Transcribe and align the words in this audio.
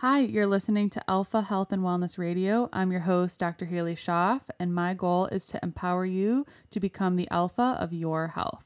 Hi, 0.00 0.20
you're 0.20 0.46
listening 0.46 0.90
to 0.90 1.10
Alpha 1.10 1.42
Health 1.42 1.72
and 1.72 1.82
Wellness 1.82 2.18
Radio. 2.18 2.68
I'm 2.72 2.92
your 2.92 3.00
host, 3.00 3.40
Dr. 3.40 3.66
Halie 3.66 3.96
Schoff, 3.96 4.42
and 4.60 4.72
my 4.72 4.94
goal 4.94 5.26
is 5.26 5.48
to 5.48 5.58
empower 5.60 6.06
you 6.06 6.46
to 6.70 6.78
become 6.78 7.16
the 7.16 7.26
alpha 7.32 7.76
of 7.80 7.92
your 7.92 8.28
health. 8.28 8.64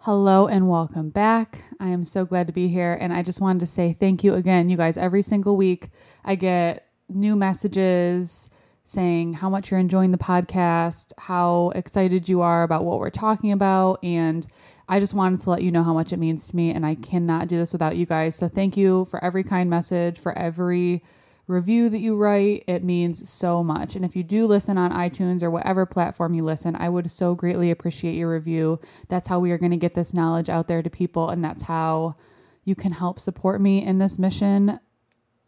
Hello 0.00 0.46
and 0.46 0.68
welcome 0.68 1.08
back. 1.08 1.64
I 1.80 1.88
am 1.88 2.04
so 2.04 2.26
glad 2.26 2.46
to 2.48 2.52
be 2.52 2.68
here. 2.68 2.92
And 2.92 3.10
I 3.10 3.22
just 3.22 3.40
wanted 3.40 3.60
to 3.60 3.66
say 3.66 3.96
thank 3.98 4.22
you 4.22 4.34
again, 4.34 4.68
you 4.68 4.76
guys. 4.76 4.98
Every 4.98 5.22
single 5.22 5.56
week, 5.56 5.88
I 6.22 6.34
get 6.34 6.90
new 7.08 7.36
messages 7.36 8.50
saying 8.84 9.34
how 9.34 9.48
much 9.48 9.70
you're 9.70 9.80
enjoying 9.80 10.12
the 10.12 10.18
podcast, 10.18 11.12
how 11.18 11.72
excited 11.74 12.28
you 12.28 12.42
are 12.42 12.62
about 12.62 12.84
what 12.84 12.98
we're 12.98 13.10
talking 13.10 13.50
about. 13.50 14.02
And 14.04 14.46
I 14.88 15.00
just 15.00 15.14
wanted 15.14 15.40
to 15.40 15.50
let 15.50 15.62
you 15.62 15.70
know 15.72 15.82
how 15.82 15.94
much 15.94 16.12
it 16.12 16.18
means 16.18 16.48
to 16.48 16.56
me. 16.56 16.70
And 16.70 16.84
I 16.84 16.94
cannot 16.94 17.48
do 17.48 17.56
this 17.58 17.72
without 17.72 17.96
you 17.96 18.04
guys. 18.04 18.36
So 18.36 18.48
thank 18.48 18.76
you 18.76 19.06
for 19.06 19.22
every 19.24 19.42
kind 19.42 19.70
message, 19.70 20.18
for 20.18 20.36
every 20.36 21.02
review 21.46 21.88
that 21.88 21.98
you 21.98 22.16
write. 22.16 22.64
It 22.66 22.84
means 22.84 23.28
so 23.28 23.64
much. 23.64 23.96
And 23.96 24.04
if 24.04 24.14
you 24.14 24.22
do 24.22 24.46
listen 24.46 24.76
on 24.76 24.92
iTunes 24.92 25.42
or 25.42 25.50
whatever 25.50 25.86
platform 25.86 26.34
you 26.34 26.44
listen, 26.44 26.76
I 26.76 26.90
would 26.90 27.10
so 27.10 27.34
greatly 27.34 27.70
appreciate 27.70 28.14
your 28.14 28.30
review. 28.30 28.80
That's 29.08 29.28
how 29.28 29.38
we 29.38 29.50
are 29.50 29.58
going 29.58 29.70
to 29.70 29.76
get 29.78 29.94
this 29.94 30.12
knowledge 30.14 30.50
out 30.50 30.68
there 30.68 30.82
to 30.82 30.90
people. 30.90 31.30
And 31.30 31.42
that's 31.42 31.64
how 31.64 32.16
you 32.64 32.74
can 32.74 32.92
help 32.92 33.18
support 33.20 33.60
me 33.60 33.84
in 33.84 33.98
this 33.98 34.18
mission 34.18 34.80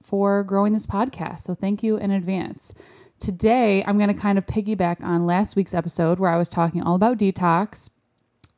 for 0.02 0.44
growing 0.44 0.72
this 0.72 0.86
podcast. 0.86 1.40
So 1.40 1.54
thank 1.54 1.82
you 1.82 1.96
in 1.96 2.10
advance. 2.10 2.72
Today, 3.18 3.82
I'm 3.86 3.96
going 3.96 4.14
to 4.14 4.20
kind 4.20 4.36
of 4.36 4.44
piggyback 4.46 5.02
on 5.02 5.26
last 5.26 5.56
week's 5.56 5.74
episode 5.74 6.18
where 6.18 6.30
I 6.30 6.36
was 6.36 6.50
talking 6.50 6.82
all 6.82 6.94
about 6.94 7.18
detox. 7.18 7.88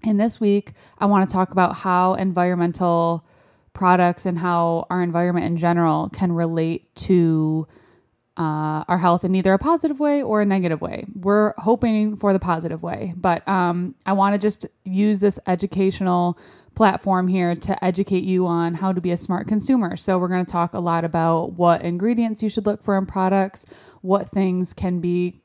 And 0.03 0.19
this 0.19 0.41
week, 0.41 0.73
I 0.99 1.07
want 1.07 1.29
to 1.29 1.33
talk 1.33 1.53
about 1.53 1.77
how 1.77 2.15
environmental 2.15 3.25
products 3.73 4.27
and 4.27 4.39
how 4.39 4.87
our 4.91 5.03
environment 5.03 5.47
in 5.47 5.57
general 5.57 6.09
can 6.11 6.33
relate 6.33 6.93
to 6.97 7.69
uh, 8.37 8.85
our 8.87 8.99
health 8.99 9.25
in 9.25 9.35
either 9.35 9.53
a 9.53 9.59
positive 9.59 9.99
way 9.99 10.23
or 10.23 10.41
a 10.41 10.47
negative 10.47 10.81
way. 10.81 11.05
We're 11.15 11.55
hoping 11.59 12.17
for 12.17 12.33
the 12.33 12.39
positive 12.39 12.83
way, 12.83 13.13
but 13.17 13.47
um, 13.49 13.95
I 14.07 14.13
want 14.13 14.35
to 14.35 14.39
just 14.39 14.67
use 14.85 15.19
this 15.19 15.39
educational 15.47 16.39
platform 16.77 17.27
here 17.27 17.57
to 17.57 17.85
educate 17.85 18.23
you 18.23 18.47
on 18.47 18.75
how 18.75 18.93
to 18.93 19.01
be 19.01 19.11
a 19.11 19.17
smart 19.17 19.49
consumer. 19.49 19.97
So, 19.97 20.19
we're 20.19 20.29
going 20.29 20.47
to 20.47 20.53
talk 20.53 20.73
a 20.75 20.79
lot 20.79 21.05
about 21.05 21.55
what 21.55 21.83
ingredients 21.83 22.41
you 22.41 22.49
should 22.49 22.65
look 22.67 22.81
for 22.83 22.97
in 22.97 23.07
products, 23.07 23.67
what 24.03 24.29
things 24.29 24.73
can 24.73 25.01
be 25.01 25.43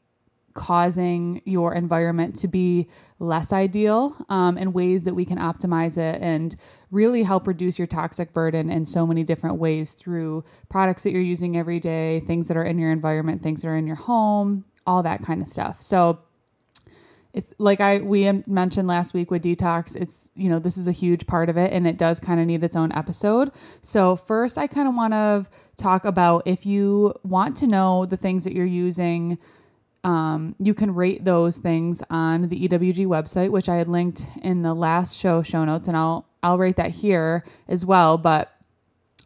causing 0.53 1.41
your 1.45 1.73
environment 1.73 2.37
to 2.39 2.47
be 2.47 2.87
less 3.19 3.51
ideal, 3.51 4.15
um, 4.29 4.57
and 4.57 4.73
ways 4.73 5.03
that 5.03 5.15
we 5.15 5.25
can 5.25 5.37
optimize 5.37 5.97
it 5.97 6.21
and 6.21 6.55
really 6.91 7.23
help 7.23 7.47
reduce 7.47 7.79
your 7.79 7.87
toxic 7.87 8.33
burden 8.33 8.69
in 8.69 8.85
so 8.85 9.07
many 9.07 9.23
different 9.23 9.57
ways 9.57 9.93
through 9.93 10.43
products 10.69 11.03
that 11.03 11.11
you're 11.11 11.21
using 11.21 11.57
every 11.57 11.79
day, 11.79 12.21
things 12.27 12.47
that 12.47 12.57
are 12.57 12.63
in 12.63 12.77
your 12.77 12.91
environment, 12.91 13.41
things 13.41 13.61
that 13.61 13.69
are 13.69 13.75
in 13.75 13.87
your 13.87 13.95
home, 13.95 14.65
all 14.85 15.01
that 15.01 15.23
kind 15.23 15.41
of 15.41 15.47
stuff. 15.47 15.81
So, 15.81 16.19
it's 17.33 17.51
like 17.57 17.81
I 17.81 17.97
we 17.97 18.31
mentioned 18.45 18.87
last 18.87 19.13
week 19.13 19.31
with 19.31 19.43
detox. 19.43 19.95
It's 19.95 20.29
you 20.35 20.49
know 20.49 20.59
this 20.59 20.77
is 20.77 20.87
a 20.87 20.91
huge 20.91 21.25
part 21.25 21.49
of 21.49 21.57
it, 21.57 21.73
and 21.73 21.87
it 21.87 21.97
does 21.97 22.19
kind 22.19 22.39
of 22.39 22.45
need 22.45 22.63
its 22.63 22.75
own 22.75 22.91
episode. 22.91 23.51
So 23.81 24.15
first, 24.15 24.57
I 24.57 24.67
kind 24.67 24.87
of 24.87 24.93
want 24.93 25.13
to 25.13 25.45
talk 25.75 26.05
about 26.05 26.43
if 26.45 26.65
you 26.65 27.13
want 27.23 27.57
to 27.57 27.67
know 27.67 28.05
the 28.05 28.17
things 28.17 28.43
that 28.43 28.53
you're 28.53 28.65
using. 28.65 29.39
Um, 30.05 30.57
you 30.59 30.73
can 30.73 30.93
rate 30.93 31.23
those 31.23 31.57
things 31.57 32.03
on 32.09 32.49
the 32.49 32.67
EWG 32.67 33.07
website, 33.07 33.51
which 33.51 33.69
I 33.69 33.77
had 33.77 33.87
linked 33.87 34.25
in 34.41 34.61
the 34.61 34.73
last 34.73 35.17
show 35.17 35.41
show 35.41 35.63
notes, 35.63 35.87
and 35.87 35.97
I'll 35.97 36.27
I'll 36.43 36.57
rate 36.57 36.75
that 36.75 36.91
here 36.91 37.43
as 37.67 37.85
well. 37.85 38.17
But 38.17 38.53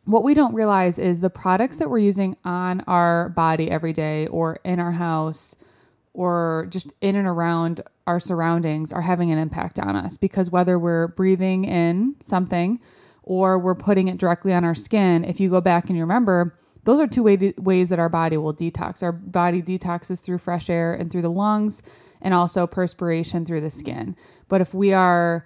what 0.06 0.24
we 0.24 0.34
don't 0.34 0.54
realize 0.54 0.98
is 0.98 1.20
the 1.20 1.30
products 1.30 1.78
that 1.78 1.90
we're 1.90 1.98
using 1.98 2.38
on 2.46 2.82
our 2.82 3.30
body 3.30 3.70
every 3.70 3.92
day 3.92 4.28
or 4.28 4.60
in 4.64 4.80
our 4.80 4.94
house 4.94 5.58
or 6.18 6.66
just 6.72 6.92
in 7.00 7.16
and 7.16 7.28
around 7.28 7.80
our 8.08 8.20
surroundings 8.20 8.92
are 8.92 9.04
having 9.04 9.32
an 9.32 9.38
impact 9.38 9.78
on 9.78 9.96
us 9.96 10.18
because 10.18 10.50
whether 10.50 10.80
we're 10.80 11.10
breathing 11.10 11.64
in 11.64 12.16
something 12.24 12.80
or 13.22 13.60
we're 13.60 13.76
putting 13.76 14.08
it 14.08 14.18
directly 14.18 14.52
on 14.52 14.66
our 14.66 14.74
skin, 14.74 15.24
if 15.24 15.40
you 15.40 15.48
go 15.48 15.62
back 15.62 15.90
and 15.90 15.96
you 15.96 16.02
remember, 16.02 16.58
those 16.86 17.00
are 17.00 17.06
two 17.06 17.22
way 17.22 17.54
ways 17.60 17.90
that 17.90 18.00
our 18.00 18.10
body 18.10 18.36
will 18.36 18.54
detox. 18.54 19.04
Our 19.04 19.12
body 19.12 19.62
detoxes 19.62 20.20
through 20.20 20.40
fresh 20.40 20.72
air 20.72 20.92
and 20.92 21.12
through 21.12 21.22
the 21.22 21.30
lungs, 21.30 21.84
and 22.20 22.34
also 22.34 22.66
perspiration 22.66 23.46
through 23.46 23.62
the 23.62 23.70
skin. 23.70 24.16
But 24.48 24.62
if 24.62 24.74
we 24.74 24.94
are 24.94 25.46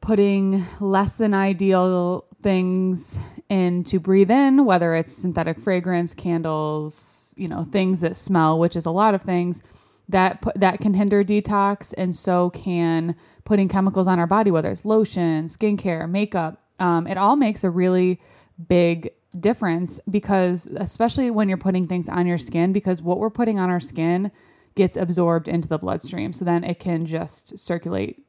putting 0.00 0.64
less 0.80 1.12
than 1.12 1.34
ideal 1.34 2.24
things 2.42 3.18
in 3.48 3.84
to 3.84 3.98
breathe 3.98 4.30
in, 4.30 4.64
whether 4.64 4.94
it's 4.94 5.12
synthetic 5.12 5.60
fragrance, 5.60 6.14
candles, 6.14 7.34
you 7.36 7.48
know, 7.48 7.64
things 7.64 8.00
that 8.00 8.16
smell, 8.16 8.58
which 8.58 8.76
is 8.76 8.86
a 8.86 8.90
lot 8.90 9.14
of 9.14 9.22
things, 9.22 9.62
that 10.08 10.42
that 10.56 10.80
can 10.80 10.94
hinder 10.94 11.22
detox, 11.22 11.92
and 11.98 12.14
so 12.14 12.50
can 12.50 13.14
putting 13.44 13.68
chemicals 13.68 14.06
on 14.06 14.18
our 14.18 14.26
body, 14.26 14.50
whether 14.50 14.70
it's 14.70 14.84
lotion, 14.84 15.46
skincare, 15.46 16.08
makeup. 16.08 16.62
Um, 16.78 17.06
it 17.06 17.18
all 17.18 17.36
makes 17.36 17.64
a 17.64 17.70
really 17.70 18.20
big 18.68 19.10
difference 19.38 20.00
because, 20.08 20.68
especially 20.76 21.30
when 21.30 21.48
you're 21.48 21.58
putting 21.58 21.86
things 21.86 22.08
on 22.08 22.26
your 22.26 22.38
skin, 22.38 22.72
because 22.72 23.02
what 23.02 23.18
we're 23.18 23.30
putting 23.30 23.58
on 23.58 23.68
our 23.68 23.80
skin 23.80 24.32
gets 24.74 24.96
absorbed 24.96 25.48
into 25.48 25.68
the 25.68 25.78
bloodstream, 25.78 26.32
so 26.32 26.44
then 26.44 26.64
it 26.64 26.78
can 26.78 27.04
just 27.04 27.58
circulate 27.58 28.24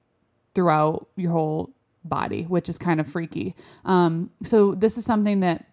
throughout 0.54 1.08
your 1.16 1.32
whole 1.32 1.74
body, 2.04 2.44
which 2.44 2.70
is 2.70 2.78
kind 2.78 3.00
of 3.00 3.08
freaky. 3.08 3.56
Um, 3.86 4.32
so 4.44 4.76
this 4.76 4.98
is 4.98 5.06
something 5.06 5.42
that 5.42 5.66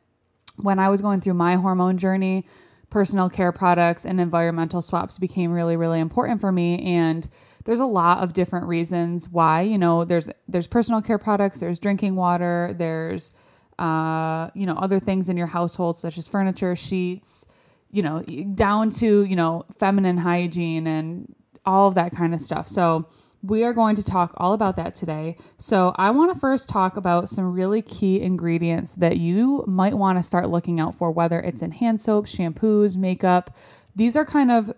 when 0.56 0.78
I 0.78 0.88
was 0.88 1.00
going 1.00 1.20
through 1.20 1.34
my 1.34 1.56
hormone 1.56 1.98
journey 1.98 2.44
personal 2.91 3.28
care 3.28 3.53
products 3.53 4.06
and 4.06 4.20
environmental 4.20 4.81
swaps 4.81 5.19
became 5.19 5.53
really 5.53 5.76
really 5.76 5.98
important 5.98 6.41
for 6.41 6.53
me 6.53 6.81
and 6.84 7.28
there's 7.64 7.81
a 7.81 7.84
lot 7.84 8.19
of 8.19 8.32
different 8.32 8.66
reasons 8.66 9.28
why 9.28 9.60
you 9.60 9.76
know 9.76 10.04
there's 10.04 10.31
there's 10.48 10.69
personal 10.69 11.03
care 11.03 11.19
products 11.19 11.59
there's 11.60 11.81
drinking 11.81 12.14
water 12.14 12.75
there's 12.78 13.32
uh, 13.78 14.48
you 14.54 14.64
know 14.64 14.75
other 14.76 15.00
things 15.00 15.28
in 15.28 15.37
your 15.37 15.48
household 15.48 15.98
such 15.98 16.16
as 16.16 16.28
furniture 16.28 16.76
sheets 16.76 17.44
you 17.91 18.03
know 18.03 18.22
down 18.54 18.88
to 18.88 19.25
you 19.25 19.37
know 19.37 19.64
feminine 19.78 20.19
hygiene 20.19 20.87
and 20.87 21.34
all 21.66 21.88
of 21.88 21.97
that 21.97 22.12
kind 22.12 22.32
of 22.32 22.41
stuff 22.41 22.69
so 22.69 23.06
we 23.43 23.63
are 23.63 23.73
going 23.73 23.97
to 23.97 24.03
talk 24.03 24.35
all 24.37 24.53
about 24.53 24.77
that 24.77 24.95
today. 24.95 25.37
So, 25.59 25.95
I 25.97 26.11
want 26.11 26.33
to 26.33 26.39
first 26.39 26.69
talk 26.69 26.97
about 26.97 27.29
some 27.29 27.53
really 27.53 27.83
key 27.83 28.21
ingredients 28.21 28.95
that 28.95 29.19
you 29.19 29.65
might 29.67 29.95
want 29.95 30.19
to 30.19 30.23
start 30.23 30.49
looking 30.49 30.81
out 30.81 30.95
for, 30.95 31.11
whether 31.11 31.41
it's 31.41 31.63
in 31.63 31.73
hand 31.73 32.01
soaps, 32.01 32.35
shampoos, 32.35 32.97
makeup. 32.97 33.55
These 33.95 34.17
are 34.17 34.25
kind 34.25 34.51
of 34.51 34.75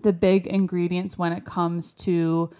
the 0.00 0.12
big 0.12 0.46
ingredients 0.46 1.16
when 1.16 1.32
it 1.32 1.44
comes 1.44 1.92
to 1.92 2.50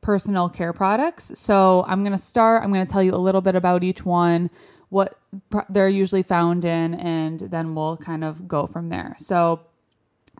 personal 0.00 0.48
care 0.48 0.72
products. 0.72 1.32
So, 1.38 1.84
I'm 1.86 2.02
going 2.02 2.12
to 2.12 2.18
start, 2.18 2.62
I'm 2.62 2.72
going 2.72 2.86
to 2.86 2.92
tell 2.92 3.02
you 3.02 3.14
a 3.14 3.16
little 3.16 3.40
bit 3.40 3.54
about 3.54 3.82
each 3.82 4.04
one, 4.04 4.50
what 4.88 5.18
they're 5.68 5.88
usually 5.88 6.22
found 6.22 6.64
in, 6.64 6.94
and 6.94 7.40
then 7.40 7.74
we'll 7.74 7.96
kind 7.96 8.24
of 8.24 8.46
go 8.46 8.66
from 8.66 8.88
there. 8.88 9.16
So, 9.18 9.60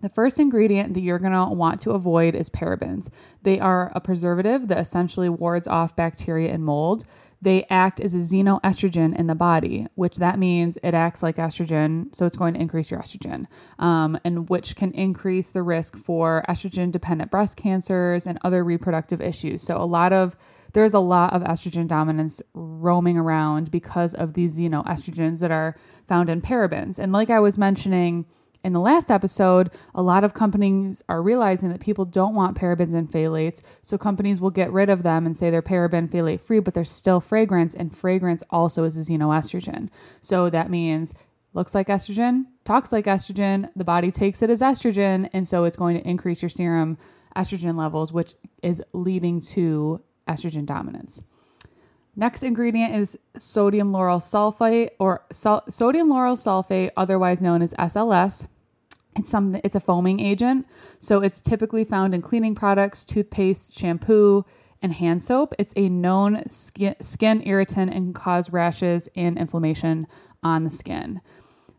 the 0.03 0.09
first 0.09 0.39
ingredient 0.39 0.95
that 0.95 1.01
you're 1.01 1.19
going 1.19 1.33
to 1.33 1.55
want 1.55 1.81
to 1.83 1.93
avoid 1.93 2.35
is 2.35 2.51
parabens. 2.51 3.09
They 3.43 3.59
are 3.59 3.91
a 3.95 4.01
preservative 4.01 4.69
that 4.69 4.79
essentially 4.79 5.29
wards 5.29 5.67
off 5.67 5.97
bacteria 5.97 6.53
and 6.53 6.65
mold. 6.65 7.05
They 7.41 7.65
act 7.71 7.99
as 8.01 8.15
a 8.15 8.19
xenoestrogen 8.19 9.19
in 9.19 9.27
the 9.27 9.35
body, 9.35 9.89
which 9.97 10.17
that 10.17 10.39
means 10.39 10.79
it 10.83 10.95
acts 10.95 11.23
like 11.25 11.37
estrogen, 11.37 12.15
so 12.15 12.25
it's 12.25 12.37
going 12.37 12.55
to 12.55 12.61
increase 12.61 12.91
your 12.91 13.01
estrogen, 13.01 13.47
um, 13.81 14.17
and 14.25 14.49
which 14.49 14.77
can 14.77 14.93
increase 14.93 15.51
the 15.51 15.65
risk 15.65 15.97
for 15.97 16.45
estrogen 16.49 16.93
dependent 16.93 17.33
breast 17.33 17.57
cancers 17.57 18.29
and 18.29 18.39
other 18.45 18.63
reproductive 18.63 19.21
issues. 19.21 19.65
So, 19.65 19.77
a 19.77 19.85
lot 19.85 20.13
of 20.13 20.37
there's 20.73 20.95
a 20.95 21.01
lot 21.01 21.33
of 21.33 21.43
estrogen 21.43 21.87
dominance 21.87 22.41
roaming 22.55 23.19
around 23.19 23.71
because 23.71 24.15
of 24.15 24.35
these 24.35 24.57
xenoestrogens 24.57 25.41
that 25.41 25.51
are 25.51 25.77
found 26.09 26.31
in 26.31 26.41
parabens. 26.41 26.99
And 26.99 27.13
like 27.13 27.29
I 27.29 27.41
was 27.41 27.59
mentioning, 27.59 28.25
in 28.65 28.73
the 28.73 28.81
last 28.81 29.11
episode, 29.11 29.71
a 29.95 30.03
lot 30.03 30.25
of 30.25 30.35
companies 30.35 31.03
are 31.09 31.23
realizing 31.23 31.69
that 31.71 31.81
people 31.81 32.05
don't 32.05 32.35
want 32.35 32.57
parabens 32.57 32.95
and 32.95 33.11
phthalates, 33.11 33.61
so 33.83 33.99
companies 33.99 34.41
will 34.41 34.51
get 34.51 34.73
rid 34.73 34.89
of 34.89 35.03
them 35.03 35.27
and 35.27 35.37
say 35.37 35.51
they're 35.51 35.63
paraben 35.63 36.09
phthalate 36.09 36.41
free, 36.41 36.61
but 36.61 36.75
they're 36.75 36.85
still 36.85 37.21
fragrance, 37.21 37.75
and 37.75 37.97
fragrance 37.97 38.43
also 38.51 38.85
is 38.85 38.97
a 38.97 39.01
xenoestrogen. 39.01 39.89
So 40.21 40.49
that 40.51 40.71
means 40.71 41.13
looks 41.55 41.75
like 41.75 41.89
estrogen, 41.89 42.47
talks 42.65 42.93
like 42.93 43.07
estrogen, 43.07 43.69
the 43.75 43.85
body 43.85 44.11
takes 44.11 44.43
it 44.43 44.51
as 44.51 44.61
estrogen, 44.61 45.29
and 45.33 45.47
so 45.47 45.65
it's 45.65 45.77
going 45.77 45.99
to 45.99 46.09
increase 46.09 46.41
your 46.41 46.49
serum 46.49 46.99
estrogen 47.37 47.77
levels, 47.77 48.13
which 48.13 48.35
is 48.63 48.83
leading 48.93 49.41
to 49.41 50.01
estrogen 50.29 50.65
dominance. 50.65 51.23
Next 52.15 52.43
ingredient 52.43 52.95
is 52.95 53.19
sodium 53.37 53.91
lauryl 53.91 54.21
sulfate 54.21 54.91
or 54.99 55.25
so- 55.33 55.63
sodium 55.69 56.09
lauryl 56.09 56.37
sulfate, 56.37 56.91
otherwise 56.97 57.41
known 57.41 57.63
as 57.63 57.73
SLS. 57.75 58.47
It's 59.17 59.31
some 59.31 59.61
it's 59.63 59.77
a 59.77 59.81
foaming 59.81 60.21
agent, 60.21 60.67
so 60.99 61.21
it's 61.21 61.41
typically 61.41 61.85
found 61.85 62.15
in 62.15 62.23
cleaning 62.23 62.55
products, 62.55 63.05
toothpaste, 63.05 63.79
shampoo, 63.79 64.45
and 64.81 64.93
hand 64.95 65.23
soap. 65.23 65.55
It's 65.59 65.73
a 65.77 65.89
known 65.89 66.49
skin, 66.49 66.97
skin 67.01 67.43
irritant 67.47 67.93
and 67.93 68.07
can 68.07 68.13
cause 68.15 68.51
rashes 68.51 69.09
and 69.15 69.39
inflammation 69.39 70.07
on 70.43 70.65
the 70.65 70.71
skin. 70.71 71.21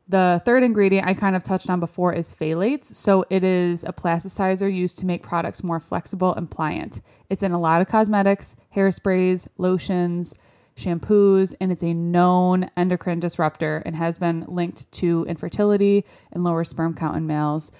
The 0.07 0.41
third 0.45 0.63
ingredient 0.63 1.07
I 1.07 1.13
kind 1.13 1.35
of 1.35 1.43
touched 1.43 1.69
on 1.69 1.79
before 1.79 2.13
is 2.13 2.33
phthalates. 2.33 2.95
So 2.95 3.25
it 3.29 3.43
is 3.43 3.83
a 3.83 3.93
plasticizer 3.93 4.73
used 4.73 4.99
to 4.99 5.05
make 5.05 5.23
products 5.23 5.63
more 5.63 5.79
flexible 5.79 6.33
and 6.33 6.49
pliant. 6.49 7.01
It's 7.29 7.43
in 7.43 7.51
a 7.51 7.59
lot 7.59 7.81
of 7.81 7.87
cosmetics, 7.87 8.55
hairsprays, 8.75 9.47
lotions, 9.57 10.35
shampoos, 10.75 11.53
and 11.59 11.71
it's 11.71 11.83
a 11.83 11.93
known 11.93 12.69
endocrine 12.75 13.19
disruptor 13.19 13.81
and 13.85 13.95
has 13.95 14.17
been 14.17 14.45
linked 14.47 14.91
to 14.93 15.25
infertility 15.27 16.05
and 16.31 16.43
lower 16.43 16.63
sperm 16.63 16.93
count 16.93 17.17
in 17.17 17.27
males, 17.27 17.71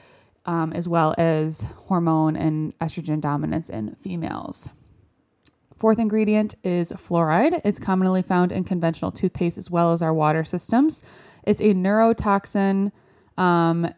um, 0.45 0.74
as 0.74 0.88
well 0.88 1.16
as 1.18 1.62
hormone 1.88 2.36
and 2.36 2.78
estrogen 2.80 3.19
dominance 3.19 3.69
in 3.69 3.95
females. 3.95 4.69
Fourth 5.78 6.00
ingredient 6.00 6.56
is 6.63 6.92
fluoride. 6.94 7.60
It's 7.66 7.80
commonly 7.80 8.22
found 8.22 8.51
in 8.51 8.63
conventional 8.63 9.12
toothpaste 9.12 9.57
as 9.57 9.69
well 9.69 9.92
as 9.92 10.01
our 10.01 10.13
water 10.13 10.44
systems. 10.44 11.01
It's 11.45 11.60
a 11.60 11.74
neurotoxin 11.74 12.92
um, 13.38 13.94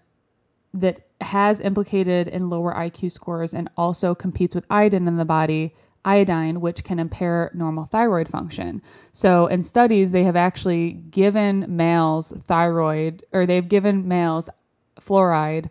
that 0.74 1.02
has 1.22 1.60
implicated 1.60 2.28
in 2.28 2.50
lower 2.50 2.74
IQ 2.74 3.12
scores 3.12 3.54
and 3.54 3.70
also 3.78 4.16
competes 4.16 4.56
with 4.56 4.66
iodine 4.70 5.08
in 5.08 5.18
the 5.18 5.26
body, 5.26 5.76
iodine, 6.06 6.62
which 6.62 6.84
can 6.84 7.00
impair 7.00 7.52
normal 7.54 7.86
thyroid 7.86 8.30
function. 8.30 8.82
So, 9.12 9.48
in 9.48 9.64
studies, 9.64 10.12
they 10.12 10.24
have 10.24 10.36
actually 10.36 10.94
given 10.94 11.66
males 11.76 12.32
thyroid, 12.44 13.26
or 13.34 13.46
they've 13.46 13.68
given 13.68 14.08
males 14.08 14.50
fluoride 15.00 15.70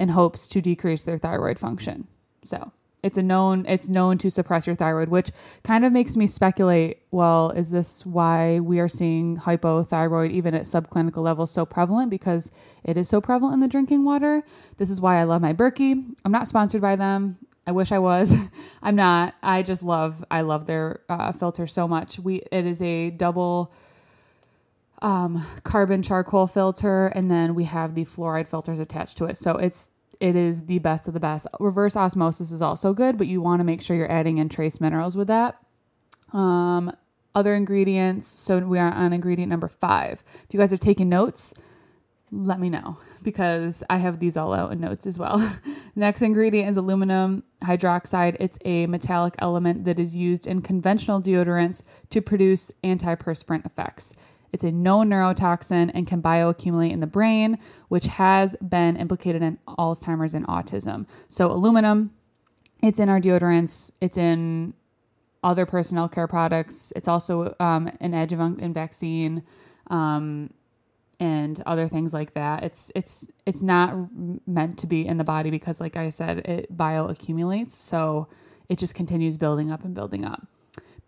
in 0.00 0.08
hopes 0.08 0.48
to 0.48 0.60
decrease 0.60 1.04
their 1.04 1.18
thyroid 1.18 1.58
function. 1.58 2.08
So, 2.42 2.72
it's 3.04 3.18
a 3.18 3.22
known 3.22 3.66
it's 3.68 3.90
known 3.90 4.16
to 4.18 4.30
suppress 4.30 4.66
your 4.66 4.74
thyroid, 4.74 5.10
which 5.10 5.30
kind 5.62 5.84
of 5.84 5.92
makes 5.92 6.16
me 6.16 6.26
speculate, 6.26 7.02
well, 7.10 7.50
is 7.50 7.70
this 7.70 8.06
why 8.06 8.60
we 8.60 8.80
are 8.80 8.88
seeing 8.88 9.36
hypothyroid 9.36 10.30
even 10.30 10.54
at 10.54 10.62
subclinical 10.62 11.22
levels 11.22 11.50
so 11.50 11.66
prevalent 11.66 12.08
because 12.08 12.50
it 12.82 12.96
is 12.96 13.06
so 13.06 13.20
prevalent 13.20 13.54
in 13.54 13.60
the 13.60 13.68
drinking 13.68 14.06
water? 14.06 14.42
This 14.78 14.88
is 14.88 15.02
why 15.02 15.20
I 15.20 15.24
love 15.24 15.42
my 15.42 15.52
Berkey. 15.52 16.14
I'm 16.24 16.32
not 16.32 16.48
sponsored 16.48 16.80
by 16.80 16.96
them. 16.96 17.36
I 17.66 17.72
wish 17.72 17.92
I 17.92 17.98
was. 17.98 18.34
I'm 18.82 18.96
not. 18.96 19.34
I 19.42 19.62
just 19.62 19.82
love 19.82 20.24
I 20.30 20.42
love 20.42 20.66
their 20.66 21.00
uh, 21.08 21.32
filter 21.32 21.66
so 21.66 21.88
much. 21.88 22.18
We 22.18 22.42
it 22.52 22.66
is 22.66 22.82
a 22.82 23.10
double 23.10 23.72
um, 25.02 25.46
carbon 25.64 26.02
charcoal 26.02 26.46
filter, 26.46 27.08
and 27.08 27.30
then 27.30 27.54
we 27.54 27.64
have 27.64 27.94
the 27.94 28.04
fluoride 28.04 28.48
filters 28.48 28.78
attached 28.78 29.16
to 29.18 29.24
it. 29.24 29.36
So 29.36 29.56
it's 29.56 29.88
it 30.20 30.36
is 30.36 30.66
the 30.66 30.78
best 30.78 31.08
of 31.08 31.14
the 31.14 31.20
best. 31.20 31.46
Reverse 31.60 31.96
osmosis 31.96 32.50
is 32.50 32.62
also 32.62 32.92
good, 32.92 33.18
but 33.18 33.26
you 33.26 33.40
want 33.40 33.60
to 33.60 33.64
make 33.64 33.82
sure 33.82 33.96
you're 33.96 34.10
adding 34.10 34.38
in 34.38 34.48
trace 34.48 34.80
minerals 34.80 35.16
with 35.16 35.28
that. 35.28 35.58
Um, 36.32 36.94
other 37.34 37.54
ingredients. 37.54 38.26
So 38.26 38.58
we 38.60 38.78
are 38.78 38.92
on 38.92 39.12
ingredient 39.12 39.50
number 39.50 39.68
five. 39.68 40.22
If 40.46 40.54
you 40.54 40.60
guys 40.60 40.72
are 40.72 40.78
taking 40.78 41.08
notes, 41.08 41.52
let 42.34 42.58
me 42.58 42.68
know 42.68 42.98
because 43.22 43.82
I 43.88 43.98
have 43.98 44.18
these 44.18 44.36
all 44.36 44.52
out 44.52 44.72
in 44.72 44.80
notes 44.80 45.06
as 45.06 45.18
well. 45.18 45.56
Next 45.94 46.22
ingredient 46.22 46.68
is 46.68 46.76
aluminum 46.76 47.44
hydroxide. 47.62 48.36
It's 48.40 48.58
a 48.64 48.86
metallic 48.86 49.34
element 49.38 49.84
that 49.84 49.98
is 49.98 50.16
used 50.16 50.46
in 50.46 50.60
conventional 50.60 51.22
deodorants 51.22 51.82
to 52.10 52.20
produce 52.20 52.72
antiperspirant 52.82 53.64
effects. 53.64 54.12
It's 54.52 54.64
a 54.64 54.70
known 54.72 55.10
neurotoxin 55.10 55.90
and 55.94 56.06
can 56.06 56.22
bioaccumulate 56.22 56.92
in 56.92 57.00
the 57.00 57.06
brain, 57.06 57.58
which 57.88 58.06
has 58.06 58.56
been 58.56 58.96
implicated 58.96 59.42
in 59.42 59.58
Alzheimer's 59.66 60.34
and 60.34 60.46
autism. 60.46 61.06
So, 61.28 61.50
aluminum, 61.50 62.12
it's 62.82 63.00
in 63.00 63.08
our 63.08 63.20
deodorants, 63.20 63.90
it's 64.00 64.16
in 64.16 64.74
other 65.42 65.66
personal 65.66 66.08
care 66.08 66.26
products. 66.26 66.92
It's 66.96 67.08
also 67.08 67.54
um, 67.60 67.90
an 68.00 68.14
adjuvant 68.14 68.60
in 68.60 68.72
vaccine. 68.72 69.42
Um, 69.88 70.50
and 71.24 71.62
other 71.64 71.88
things 71.88 72.12
like 72.12 72.34
that. 72.34 72.62
It's 72.62 72.90
it's 72.94 73.26
it's 73.46 73.62
not 73.62 73.94
meant 74.46 74.78
to 74.80 74.86
be 74.86 75.06
in 75.06 75.16
the 75.16 75.24
body 75.24 75.50
because 75.50 75.80
like 75.80 75.96
I 75.96 76.10
said 76.10 76.38
it 76.40 76.76
bioaccumulates, 76.76 77.72
so 77.72 78.28
it 78.68 78.78
just 78.78 78.94
continues 78.94 79.38
building 79.38 79.72
up 79.72 79.84
and 79.84 79.94
building 79.94 80.26
up. 80.26 80.46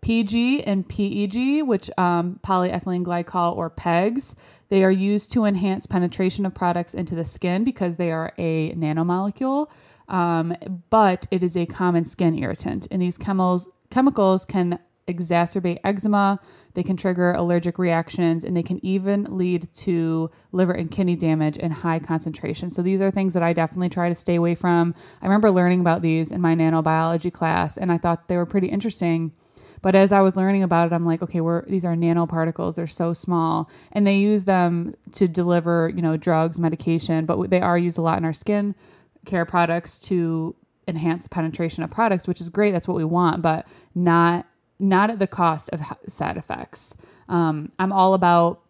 PG 0.01 0.63
and 0.63 0.89
PEG, 0.89 1.61
which 1.67 1.91
um, 1.99 2.39
polyethylene 2.43 3.05
glycol 3.05 3.55
or 3.55 3.69
PEGs, 3.69 4.33
they 4.69 4.83
are 4.83 4.91
used 4.91 5.31
to 5.33 5.45
enhance 5.45 5.85
penetration 5.85 6.47
of 6.47 6.55
products 6.55 6.95
into 6.95 7.13
the 7.13 7.25
skin 7.25 7.63
because 7.63 7.97
they 7.97 8.11
are 8.11 8.33
a 8.39 8.71
nanomolecule. 8.73 9.69
Um, 10.07 10.55
but 10.89 11.27
it 11.29 11.43
is 11.43 11.55
a 11.55 11.67
common 11.67 12.05
skin 12.05 12.35
irritant, 12.39 12.87
and 12.89 13.03
these 13.03 13.19
chemicals 13.19 13.69
chemicals 13.91 14.45
can 14.45 14.79
exacerbate 15.07 15.79
eczema. 15.83 16.39
They 16.73 16.83
can 16.83 16.97
trigger 16.97 17.31
allergic 17.31 17.79
reactions, 17.79 18.43
and 18.43 18.55
they 18.55 18.63
can 18.63 18.83
even 18.85 19.25
lead 19.25 19.71
to 19.73 20.29
liver 20.51 20.73
and 20.73 20.91
kidney 20.91 21.15
damage 21.15 21.57
in 21.57 21.71
high 21.71 21.99
concentration. 21.99 22.69
So 22.69 22.81
these 22.81 23.01
are 23.01 23.09
things 23.09 23.33
that 23.33 23.43
I 23.43 23.53
definitely 23.53 23.89
try 23.89 24.09
to 24.09 24.15
stay 24.15 24.35
away 24.35 24.55
from. 24.55 24.93
I 25.21 25.25
remember 25.25 25.49
learning 25.49 25.81
about 25.81 26.01
these 26.01 26.31
in 26.31 26.41
my 26.41 26.55
nanobiology 26.55 27.33
class, 27.33 27.77
and 27.77 27.91
I 27.91 27.97
thought 27.97 28.27
they 28.27 28.37
were 28.37 28.45
pretty 28.45 28.67
interesting 28.67 29.31
but 29.81 29.95
as 29.95 30.11
I 30.11 30.21
was 30.21 30.35
learning 30.35 30.63
about 30.63 30.87
it, 30.87 30.93
I'm 30.93 31.05
like, 31.05 31.21
okay, 31.21 31.41
we're 31.41 31.63
these 31.65 31.85
are 31.85 31.95
nanoparticles. 31.95 32.75
They're 32.75 32.87
so 32.87 33.13
small, 33.13 33.69
and 33.91 34.05
they 34.05 34.17
use 34.17 34.45
them 34.45 34.95
to 35.13 35.27
deliver, 35.27 35.91
you 35.95 36.01
know, 36.01 36.17
drugs, 36.17 36.59
medication. 36.59 37.25
But 37.25 37.49
they 37.49 37.61
are 37.61 37.77
used 37.77 37.97
a 37.97 38.01
lot 38.01 38.17
in 38.17 38.25
our 38.25 38.33
skin 38.33 38.75
care 39.25 39.45
products 39.45 39.99
to 39.99 40.55
enhance 40.87 41.27
penetration 41.27 41.83
of 41.83 41.91
products, 41.91 42.27
which 42.27 42.41
is 42.41 42.49
great. 42.49 42.71
That's 42.71 42.87
what 42.87 42.97
we 42.97 43.03
want, 43.03 43.41
but 43.41 43.67
not 43.93 44.45
not 44.79 45.09
at 45.09 45.19
the 45.19 45.27
cost 45.27 45.69
of 45.69 45.81
side 46.07 46.37
effects. 46.37 46.95
Um, 47.29 47.71
I'm 47.79 47.91
all 47.91 48.13
about 48.13 48.61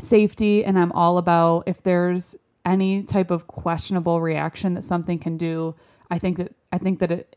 safety, 0.00 0.64
and 0.64 0.78
I'm 0.78 0.92
all 0.92 1.18
about 1.18 1.64
if 1.66 1.82
there's 1.82 2.36
any 2.64 3.02
type 3.02 3.30
of 3.30 3.46
questionable 3.46 4.20
reaction 4.20 4.74
that 4.74 4.84
something 4.84 5.18
can 5.18 5.36
do. 5.36 5.74
I 6.10 6.18
think 6.18 6.36
that 6.36 6.54
I 6.70 6.78
think 6.78 6.98
that 6.98 7.10
it, 7.10 7.36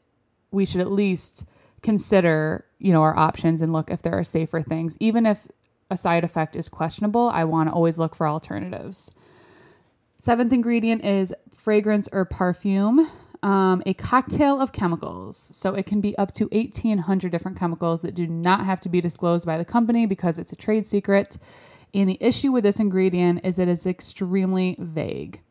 we 0.52 0.66
should 0.66 0.82
at 0.82 0.92
least 0.92 1.46
consider, 1.82 2.66
you 2.80 2.92
know, 2.94 3.02
our 3.02 3.18
options 3.18 3.62
and 3.62 3.74
look 3.74 3.90
if 3.90 4.02
there 4.02 4.18
are 4.18 4.24
safer 4.24 4.62
things. 4.62 4.98
Even 5.00 5.26
if 5.26 5.48
a 5.90 5.98
side 5.98 6.24
effect 6.24 6.56
is 6.56 6.70
questionable, 6.70 7.30
I 7.30 7.44
want 7.44 7.70
to 7.70 7.74
always 7.74 7.98
look 7.98 8.16
for 8.16 8.28
alternatives. 8.28 9.12
Seventh 10.20 10.54
ingredient 10.54 11.04
is 11.04 11.34
fragrance 11.54 12.08
or 12.12 12.26
perfume, 12.26 13.10
um, 13.44 13.82
a 13.86 13.94
cocktail 13.94 14.62
of 14.62 14.72
chemicals. 14.72 15.52
So 15.54 15.74
it 15.74 15.86
can 15.86 16.02
be 16.02 16.18
up 16.18 16.32
to 16.34 16.46
1,800 16.52 17.32
different 17.32 17.58
chemicals 17.58 18.02
that 18.02 18.14
do 18.14 18.28
not 18.28 18.66
have 18.66 18.80
to 18.82 18.90
be 18.90 19.02
disclosed 19.02 19.46
by 19.46 19.58
the 19.58 19.66
company 19.66 20.06
because 20.06 20.38
it's 20.38 20.52
a 20.52 20.56
trade 20.56 20.86
secret. 20.86 21.38
And 21.94 22.10
the 22.10 22.18
issue 22.22 22.52
with 22.52 22.64
this 22.64 22.80
ingredient 22.80 23.42
is 23.44 23.60
it 23.60 23.68
is 23.68 23.86
extremely 23.86 24.76
vague. 24.80 25.42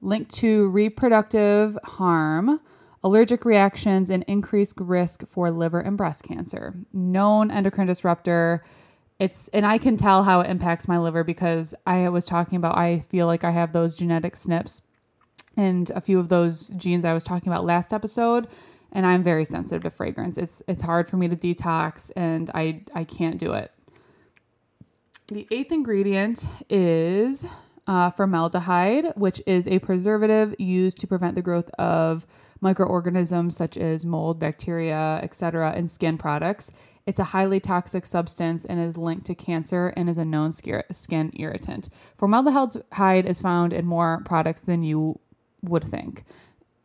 Linked 0.00 0.34
to 0.36 0.68
reproductive 0.68 1.78
harm, 1.84 2.60
allergic 3.02 3.44
reactions, 3.44 4.10
and 4.10 4.24
increased 4.24 4.78
risk 4.78 5.26
for 5.28 5.50
liver 5.50 5.80
and 5.80 5.96
breast 5.96 6.22
cancer. 6.22 6.74
Known 6.92 7.50
endocrine 7.50 7.86
disruptor. 7.86 8.64
It's 9.18 9.48
and 9.48 9.66
I 9.66 9.76
can 9.76 9.98
tell 9.98 10.24
how 10.24 10.40
it 10.40 10.50
impacts 10.50 10.88
my 10.88 10.98
liver 10.98 11.22
because 11.22 11.74
I 11.86 12.08
was 12.08 12.24
talking 12.24 12.56
about 12.56 12.78
I 12.78 13.00
feel 13.00 13.26
like 13.26 13.44
I 13.44 13.50
have 13.50 13.72
those 13.72 13.94
genetic 13.94 14.34
SNPs 14.34 14.80
and 15.56 15.90
a 15.90 16.00
few 16.00 16.18
of 16.18 16.28
those 16.28 16.68
genes 16.68 17.04
I 17.04 17.12
was 17.12 17.24
talking 17.24 17.52
about 17.52 17.64
last 17.64 17.92
episode 17.92 18.48
and 18.92 19.06
I'm 19.06 19.22
very 19.22 19.44
sensitive 19.44 19.82
to 19.84 19.90
fragrance. 19.90 20.36
It's 20.38 20.62
it's 20.66 20.82
hard 20.82 21.08
for 21.08 21.16
me 21.16 21.28
to 21.28 21.36
detox 21.36 22.10
and 22.16 22.50
I 22.54 22.82
I 22.94 23.04
can't 23.04 23.38
do 23.38 23.52
it. 23.52 23.72
The 25.28 25.46
eighth 25.50 25.70
ingredient 25.70 26.44
is 26.68 27.44
uh, 27.86 28.10
formaldehyde, 28.10 29.12
which 29.16 29.42
is 29.46 29.66
a 29.66 29.78
preservative 29.78 30.54
used 30.58 30.98
to 31.00 31.06
prevent 31.06 31.34
the 31.34 31.42
growth 31.42 31.70
of 31.70 32.26
microorganisms 32.60 33.56
such 33.56 33.76
as 33.76 34.04
mold, 34.04 34.38
bacteria, 34.38 35.20
etc., 35.22 35.74
in 35.74 35.88
skin 35.88 36.18
products. 36.18 36.70
It's 37.06 37.18
a 37.18 37.24
highly 37.24 37.58
toxic 37.58 38.06
substance 38.06 38.64
and 38.64 38.78
is 38.78 38.98
linked 38.98 39.26
to 39.26 39.34
cancer 39.34 39.92
and 39.96 40.10
is 40.10 40.18
a 40.18 40.24
known 40.24 40.52
skin 40.52 41.32
irritant. 41.34 41.88
Formaldehyde 42.16 43.26
is 43.26 43.40
found 43.40 43.72
in 43.72 43.86
more 43.86 44.22
products 44.24 44.60
than 44.60 44.82
you 44.82 45.18
would 45.62 45.84
think. 45.84 46.24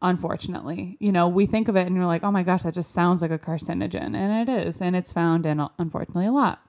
Unfortunately, 0.02 0.98
you 1.00 1.12
know, 1.12 1.28
we 1.28 1.46
think 1.46 1.68
of 1.68 1.76
it 1.76 1.88
and 1.88 1.96
you're 1.96 2.06
like, 2.06 2.24
oh 2.24 2.32
my 2.32 2.44
gosh, 2.44 2.64
that 2.64 2.74
just 2.74 2.92
sounds 2.92 3.22
like 3.22 3.32
a 3.32 3.40
carcinogen. 3.40 4.16
And 4.16 4.50
it 4.50 4.68
is. 4.68 4.82
And 4.82 4.96
it's 4.96 5.12
found 5.12 5.46
in, 5.46 5.66
unfortunately, 5.80 6.28
a 6.28 6.32
lot. 6.32 6.62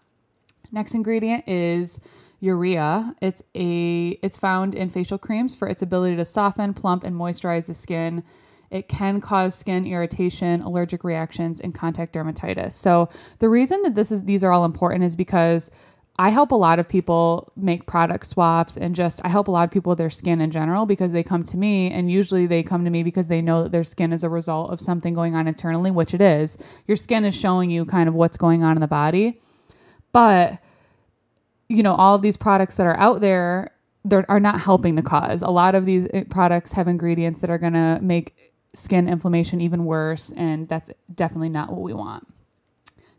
Next 0.72 0.94
ingredient 0.94 1.46
is 1.48 2.00
urea. 2.40 3.14
It's 3.20 3.42
a 3.54 4.18
it's 4.22 4.36
found 4.36 4.74
in 4.74 4.90
facial 4.90 5.18
creams 5.18 5.54
for 5.54 5.68
its 5.68 5.82
ability 5.82 6.16
to 6.16 6.24
soften, 6.24 6.74
plump, 6.74 7.04
and 7.04 7.16
moisturize 7.16 7.66
the 7.66 7.74
skin 7.74 8.22
it 8.70 8.88
can 8.88 9.20
cause 9.20 9.54
skin 9.54 9.86
irritation, 9.86 10.60
allergic 10.60 11.04
reactions, 11.04 11.60
and 11.60 11.74
contact 11.74 12.14
dermatitis. 12.14 12.72
So 12.72 13.08
the 13.38 13.48
reason 13.48 13.82
that 13.82 13.94
this 13.94 14.10
is 14.10 14.24
these 14.24 14.42
are 14.42 14.52
all 14.52 14.64
important 14.64 15.04
is 15.04 15.14
because 15.16 15.70
I 16.18 16.30
help 16.30 16.50
a 16.50 16.56
lot 16.56 16.78
of 16.78 16.88
people 16.88 17.52
make 17.56 17.86
product 17.86 18.26
swaps 18.26 18.76
and 18.76 18.94
just 18.94 19.20
I 19.22 19.28
help 19.28 19.48
a 19.48 19.50
lot 19.50 19.64
of 19.64 19.70
people 19.70 19.90
with 19.90 19.98
their 19.98 20.10
skin 20.10 20.40
in 20.40 20.50
general 20.50 20.86
because 20.86 21.12
they 21.12 21.22
come 21.22 21.44
to 21.44 21.56
me 21.56 21.90
and 21.90 22.10
usually 22.10 22.46
they 22.46 22.62
come 22.62 22.84
to 22.84 22.90
me 22.90 23.02
because 23.02 23.26
they 23.26 23.42
know 23.42 23.64
that 23.64 23.72
their 23.72 23.84
skin 23.84 24.12
is 24.12 24.24
a 24.24 24.30
result 24.30 24.70
of 24.70 24.80
something 24.80 25.12
going 25.12 25.34
on 25.34 25.46
internally, 25.46 25.90
which 25.90 26.14
it 26.14 26.22
is. 26.22 26.56
Your 26.86 26.96
skin 26.96 27.24
is 27.24 27.34
showing 27.34 27.70
you 27.70 27.84
kind 27.84 28.08
of 28.08 28.14
what's 28.14 28.38
going 28.38 28.62
on 28.62 28.76
in 28.76 28.80
the 28.80 28.86
body. 28.86 29.40
But 30.12 30.58
you 31.68 31.82
know, 31.82 31.94
all 31.94 32.14
of 32.14 32.22
these 32.22 32.36
products 32.36 32.76
that 32.76 32.86
are 32.86 32.96
out 32.96 33.20
there 33.20 33.72
they 34.04 34.22
are 34.28 34.40
not 34.40 34.60
helping 34.60 34.94
the 34.94 35.02
cause. 35.02 35.42
A 35.42 35.48
lot 35.48 35.74
of 35.74 35.84
these 35.84 36.06
eh, 36.14 36.24
products 36.30 36.72
have 36.72 36.86
ingredients 36.86 37.40
that 37.40 37.50
are 37.50 37.58
going 37.58 37.72
to 37.72 37.98
make 38.00 38.54
skin 38.72 39.08
inflammation 39.08 39.60
even 39.60 39.84
worse 39.84 40.32
and 40.36 40.68
that's 40.68 40.90
definitely 41.12 41.48
not 41.48 41.70
what 41.70 41.82
we 41.82 41.92
want. 41.92 42.26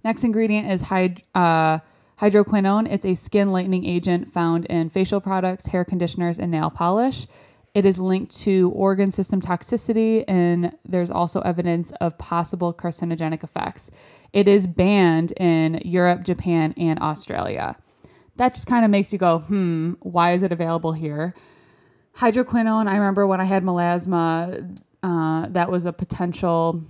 Next 0.04 0.24
ingredient 0.24 0.72
is 0.72 0.84
hyd- 0.84 1.24
uh, 1.36 1.80
hydroquinone. 2.20 2.92
It's 2.92 3.06
a 3.06 3.16
skin 3.16 3.52
lightening 3.52 3.86
agent 3.86 4.34
found 4.34 4.66
in 4.66 4.90
facial 4.90 5.22
products, 5.22 5.68
hair 5.68 5.86
conditioners, 5.86 6.40
and 6.40 6.52
nail 6.52 6.70
polish. 6.70 7.28
It 7.74 7.86
is 7.86 8.00
linked 8.00 8.36
to 8.40 8.72
organ 8.72 9.12
system 9.12 9.40
toxicity, 9.40 10.26
and 10.28 10.76
there's 10.84 11.12
also 11.12 11.42
evidence 11.42 11.92
of 12.02 12.18
possible 12.18 12.74
carcinogenic 12.74 13.44
effects. 13.44 13.92
It 14.34 14.48
is 14.48 14.66
banned 14.66 15.32
in 15.34 15.82
Europe, 15.86 16.24
Japan, 16.24 16.74
and 16.76 17.00
Australia. 17.00 17.78
That 18.38 18.56
just 18.56 18.66
kind 18.66 18.84
of 18.84 18.90
makes 18.90 19.14
you 19.14 19.20
go, 19.20 19.40
hmm, 19.40 19.94
why 20.00 20.34
is 20.34 20.42
it 20.42 20.52
available 20.52 20.94
here? 20.94 21.36
Hydroquinone, 22.18 22.88
I 22.88 22.96
remember 22.98 23.28
when 23.28 23.40
I 23.40 23.46
had 23.46 23.64
melasma, 23.64 24.80
uh, 25.04 25.48
that 25.50 25.70
was 25.70 25.86
a 25.86 25.94
potential 25.94 26.84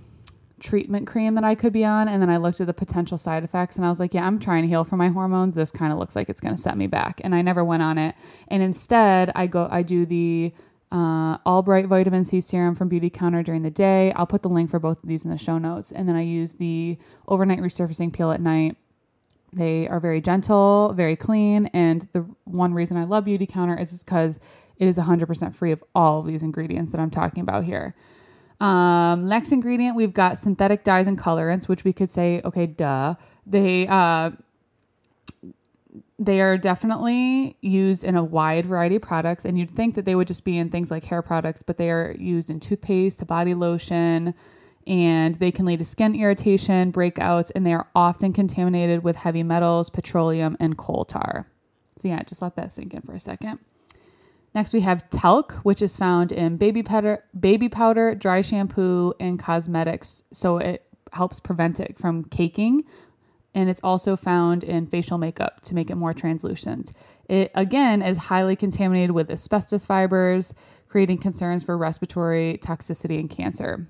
treatment 0.60 1.06
cream 1.06 1.34
that 1.34 1.44
I 1.44 1.54
could 1.54 1.72
be 1.72 1.84
on. 1.84 2.08
And 2.08 2.20
then 2.22 2.30
I 2.30 2.36
looked 2.36 2.60
at 2.60 2.66
the 2.66 2.74
potential 2.74 3.18
side 3.18 3.44
effects 3.44 3.76
and 3.76 3.84
I 3.84 3.88
was 3.88 4.00
like, 4.00 4.14
yeah, 4.14 4.26
I'm 4.26 4.38
trying 4.38 4.62
to 4.62 4.68
heal 4.68 4.84
from 4.84 4.98
my 4.98 5.08
hormones. 5.08 5.54
This 5.54 5.70
kind 5.70 5.92
of 5.92 5.98
looks 5.98 6.16
like 6.16 6.28
it's 6.28 6.40
going 6.40 6.54
to 6.54 6.60
set 6.60 6.76
me 6.76 6.86
back. 6.86 7.20
And 7.24 7.34
I 7.34 7.42
never 7.42 7.64
went 7.64 7.82
on 7.82 7.98
it. 7.98 8.14
And 8.48 8.62
instead, 8.62 9.30
I 9.34 9.46
go, 9.46 9.68
I 9.70 9.82
do 9.82 10.06
the 10.06 10.52
uh, 10.90 11.38
All 11.44 11.62
Bright 11.62 11.86
Vitamin 11.86 12.24
C 12.24 12.40
Serum 12.40 12.74
from 12.74 12.88
Beautycounter 12.90 13.44
during 13.44 13.62
the 13.62 13.70
day. 13.70 14.12
I'll 14.12 14.26
put 14.26 14.42
the 14.42 14.48
link 14.48 14.70
for 14.70 14.78
both 14.78 15.02
of 15.02 15.08
these 15.08 15.24
in 15.24 15.30
the 15.30 15.38
show 15.38 15.58
notes. 15.58 15.92
And 15.92 16.08
then 16.08 16.16
I 16.16 16.22
use 16.22 16.54
the 16.54 16.98
Overnight 17.26 17.60
Resurfacing 17.60 18.12
Peel 18.12 18.32
at 18.32 18.40
night. 18.40 18.76
They 19.52 19.88
are 19.88 20.00
very 20.00 20.20
gentle, 20.20 20.92
very 20.94 21.16
clean. 21.16 21.66
And 21.66 22.08
the 22.12 22.26
one 22.44 22.74
reason 22.74 22.96
I 22.96 23.04
love 23.04 23.24
Beautycounter 23.24 23.80
is 23.80 24.02
because 24.02 24.38
it 24.76 24.86
is 24.86 24.96
100% 24.96 25.54
free 25.54 25.72
of 25.72 25.82
all 25.94 26.20
of 26.20 26.26
these 26.26 26.42
ingredients 26.42 26.92
that 26.92 27.00
I'm 27.00 27.10
talking 27.10 27.42
about 27.42 27.64
here. 27.64 27.94
Um, 28.60 29.28
next 29.28 29.52
ingredient, 29.52 29.96
we've 29.96 30.12
got 30.12 30.36
synthetic 30.38 30.82
dyes 30.82 31.06
and 31.06 31.18
colorants, 31.18 31.68
which 31.68 31.84
we 31.84 31.92
could 31.92 32.10
say, 32.10 32.40
okay, 32.44 32.66
duh. 32.66 33.14
They 33.46 33.86
uh, 33.88 34.32
they 36.18 36.40
are 36.40 36.58
definitely 36.58 37.56
used 37.60 38.02
in 38.02 38.16
a 38.16 38.24
wide 38.24 38.66
variety 38.66 38.96
of 38.96 39.02
products, 39.02 39.44
and 39.44 39.56
you'd 39.58 39.74
think 39.74 39.94
that 39.94 40.04
they 40.04 40.14
would 40.16 40.26
just 40.26 40.44
be 40.44 40.58
in 40.58 40.70
things 40.70 40.90
like 40.90 41.04
hair 41.04 41.22
products, 41.22 41.62
but 41.62 41.78
they 41.78 41.90
are 41.90 42.14
used 42.18 42.50
in 42.50 42.58
toothpaste, 42.58 43.20
to 43.20 43.24
body 43.24 43.54
lotion, 43.54 44.34
and 44.86 45.36
they 45.36 45.52
can 45.52 45.64
lead 45.64 45.78
to 45.78 45.84
skin 45.84 46.16
irritation, 46.16 46.90
breakouts, 46.92 47.52
and 47.54 47.64
they 47.64 47.72
are 47.72 47.86
often 47.94 48.32
contaminated 48.32 49.04
with 49.04 49.16
heavy 49.16 49.44
metals, 49.44 49.90
petroleum, 49.90 50.56
and 50.58 50.76
coal 50.76 51.04
tar. 51.04 51.46
So 51.98 52.08
yeah, 52.08 52.22
just 52.24 52.42
let 52.42 52.56
that 52.56 52.72
sink 52.72 52.94
in 52.94 53.02
for 53.02 53.14
a 53.14 53.20
second. 53.20 53.60
Next, 54.58 54.72
we 54.72 54.80
have 54.80 55.08
talc, 55.10 55.52
which 55.62 55.80
is 55.80 55.96
found 55.96 56.32
in 56.32 56.56
baby 56.56 56.82
powder, 56.82 57.22
baby 57.38 57.68
powder, 57.68 58.16
dry 58.16 58.40
shampoo, 58.40 59.14
and 59.20 59.38
cosmetics. 59.38 60.24
So 60.32 60.58
it 60.58 60.84
helps 61.12 61.38
prevent 61.38 61.78
it 61.78 61.96
from 61.96 62.24
caking. 62.24 62.82
And 63.54 63.70
it's 63.70 63.80
also 63.84 64.16
found 64.16 64.64
in 64.64 64.88
facial 64.88 65.16
makeup 65.16 65.60
to 65.60 65.76
make 65.76 65.90
it 65.90 65.94
more 65.94 66.12
translucent. 66.12 66.90
It 67.28 67.52
again 67.54 68.02
is 68.02 68.16
highly 68.16 68.56
contaminated 68.56 69.12
with 69.12 69.30
asbestos 69.30 69.86
fibers, 69.86 70.54
creating 70.88 71.18
concerns 71.18 71.62
for 71.62 71.78
respiratory 71.78 72.58
toxicity 72.60 73.20
and 73.20 73.30
cancer. 73.30 73.88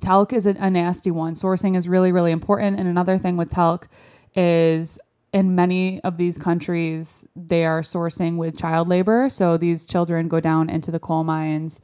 Talc 0.00 0.32
is 0.32 0.46
a, 0.46 0.56
a 0.58 0.68
nasty 0.68 1.12
one. 1.12 1.34
Sourcing 1.34 1.76
is 1.76 1.86
really, 1.86 2.10
really 2.10 2.32
important. 2.32 2.76
And 2.76 2.88
another 2.88 3.18
thing 3.18 3.36
with 3.36 3.50
talc 3.50 3.86
is 4.34 4.98
in 5.32 5.54
many 5.54 6.00
of 6.02 6.18
these 6.18 6.36
countries, 6.36 7.26
they 7.34 7.64
are 7.64 7.80
sourcing 7.80 8.36
with 8.36 8.58
child 8.58 8.88
labor. 8.88 9.28
So 9.30 9.56
these 9.56 9.86
children 9.86 10.28
go 10.28 10.40
down 10.40 10.68
into 10.68 10.90
the 10.90 10.98
coal 10.98 11.24
mines 11.24 11.80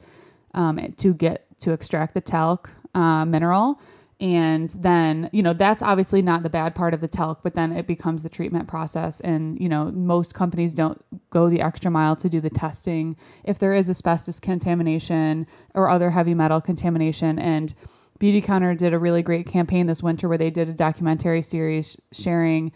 um, 0.53 0.93
to 0.97 1.13
get 1.13 1.45
to 1.61 1.73
extract 1.73 2.13
the 2.13 2.21
talc 2.21 2.69
uh, 2.93 3.25
mineral. 3.25 3.79
And 4.21 4.69
then, 4.71 5.29
you 5.31 5.41
know, 5.41 5.53
that's 5.53 5.81
obviously 5.81 6.21
not 6.21 6.43
the 6.43 6.49
bad 6.49 6.75
part 6.75 6.93
of 6.93 6.99
the 6.99 7.07
talc, 7.07 7.39
but 7.41 7.55
then 7.55 7.71
it 7.71 7.87
becomes 7.87 8.21
the 8.21 8.29
treatment 8.29 8.67
process. 8.67 9.21
And, 9.21 9.59
you 9.59 9.69
know, 9.69 9.85
most 9.91 10.33
companies 10.33 10.73
don't 10.73 11.01
go 11.29 11.49
the 11.49 11.61
extra 11.61 11.89
mile 11.89 12.17
to 12.17 12.29
do 12.29 12.41
the 12.41 12.49
testing 12.49 13.15
if 13.45 13.59
there 13.59 13.73
is 13.73 13.89
asbestos 13.89 14.39
contamination 14.39 15.47
or 15.73 15.89
other 15.89 16.11
heavy 16.11 16.33
metal 16.33 16.59
contamination. 16.59 17.39
And 17.39 17.73
Beautycounter 18.19 18.77
did 18.77 18.93
a 18.93 18.99
really 18.99 19.23
great 19.23 19.47
campaign 19.47 19.87
this 19.87 20.03
winter 20.03 20.27
where 20.27 20.37
they 20.37 20.49
did 20.49 20.67
a 20.67 20.73
documentary 20.73 21.41
series 21.41 21.95
sharing 22.11 22.73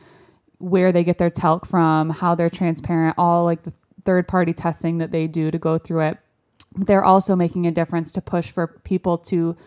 where 0.63 0.93
they 0.93 1.03
get 1.03 1.17
their 1.17 1.29
talc 1.29 1.65
from, 1.65 2.09
how 2.09 2.33
they're 2.35 2.49
transparent, 2.49 3.13
all 3.17 3.43
like 3.43 3.63
the 3.63 3.73
third 4.05 4.29
party 4.29 4.53
testing 4.53 4.97
that 4.97 5.11
they 5.11 5.27
do 5.27 5.51
to 5.51 5.59
go 5.59 5.77
through 5.77 5.99
it. 5.99 6.17
They're 6.73 7.03
also 7.03 7.35
making 7.35 7.67
a 7.67 7.71
difference 7.71 8.11
to 8.11 8.21
push 8.21 8.49
for 8.49 8.79
people 8.85 9.17
to 9.17 9.57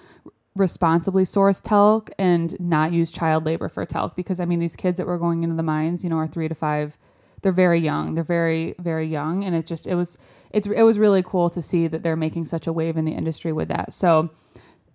responsibly 0.54 1.26
source 1.26 1.60
talc 1.60 2.10
and 2.18 2.58
not 2.58 2.94
use 2.94 3.12
child 3.12 3.44
labor 3.44 3.68
for 3.68 3.84
talc 3.84 4.16
because 4.16 4.40
I 4.40 4.46
mean 4.46 4.58
these 4.58 4.74
kids 4.74 4.96
that 4.96 5.06
were 5.06 5.18
going 5.18 5.44
into 5.44 5.54
the 5.54 5.62
mines, 5.62 6.02
you 6.02 6.08
know, 6.08 6.16
are 6.16 6.26
3 6.26 6.48
to 6.48 6.54
5 6.54 6.96
they're 7.42 7.52
very 7.52 7.78
young. 7.78 8.14
They're 8.14 8.24
very 8.24 8.74
very 8.78 9.06
young 9.06 9.44
and 9.44 9.54
it 9.54 9.66
just 9.66 9.86
it 9.86 9.96
was 9.96 10.16
it's 10.50 10.66
it 10.66 10.82
was 10.82 10.98
really 10.98 11.22
cool 11.22 11.50
to 11.50 11.60
see 11.60 11.86
that 11.88 12.02
they're 12.02 12.16
making 12.16 12.46
such 12.46 12.66
a 12.66 12.72
wave 12.72 12.96
in 12.96 13.04
the 13.04 13.12
industry 13.12 13.52
with 13.52 13.68
that. 13.68 13.92
So 13.92 14.30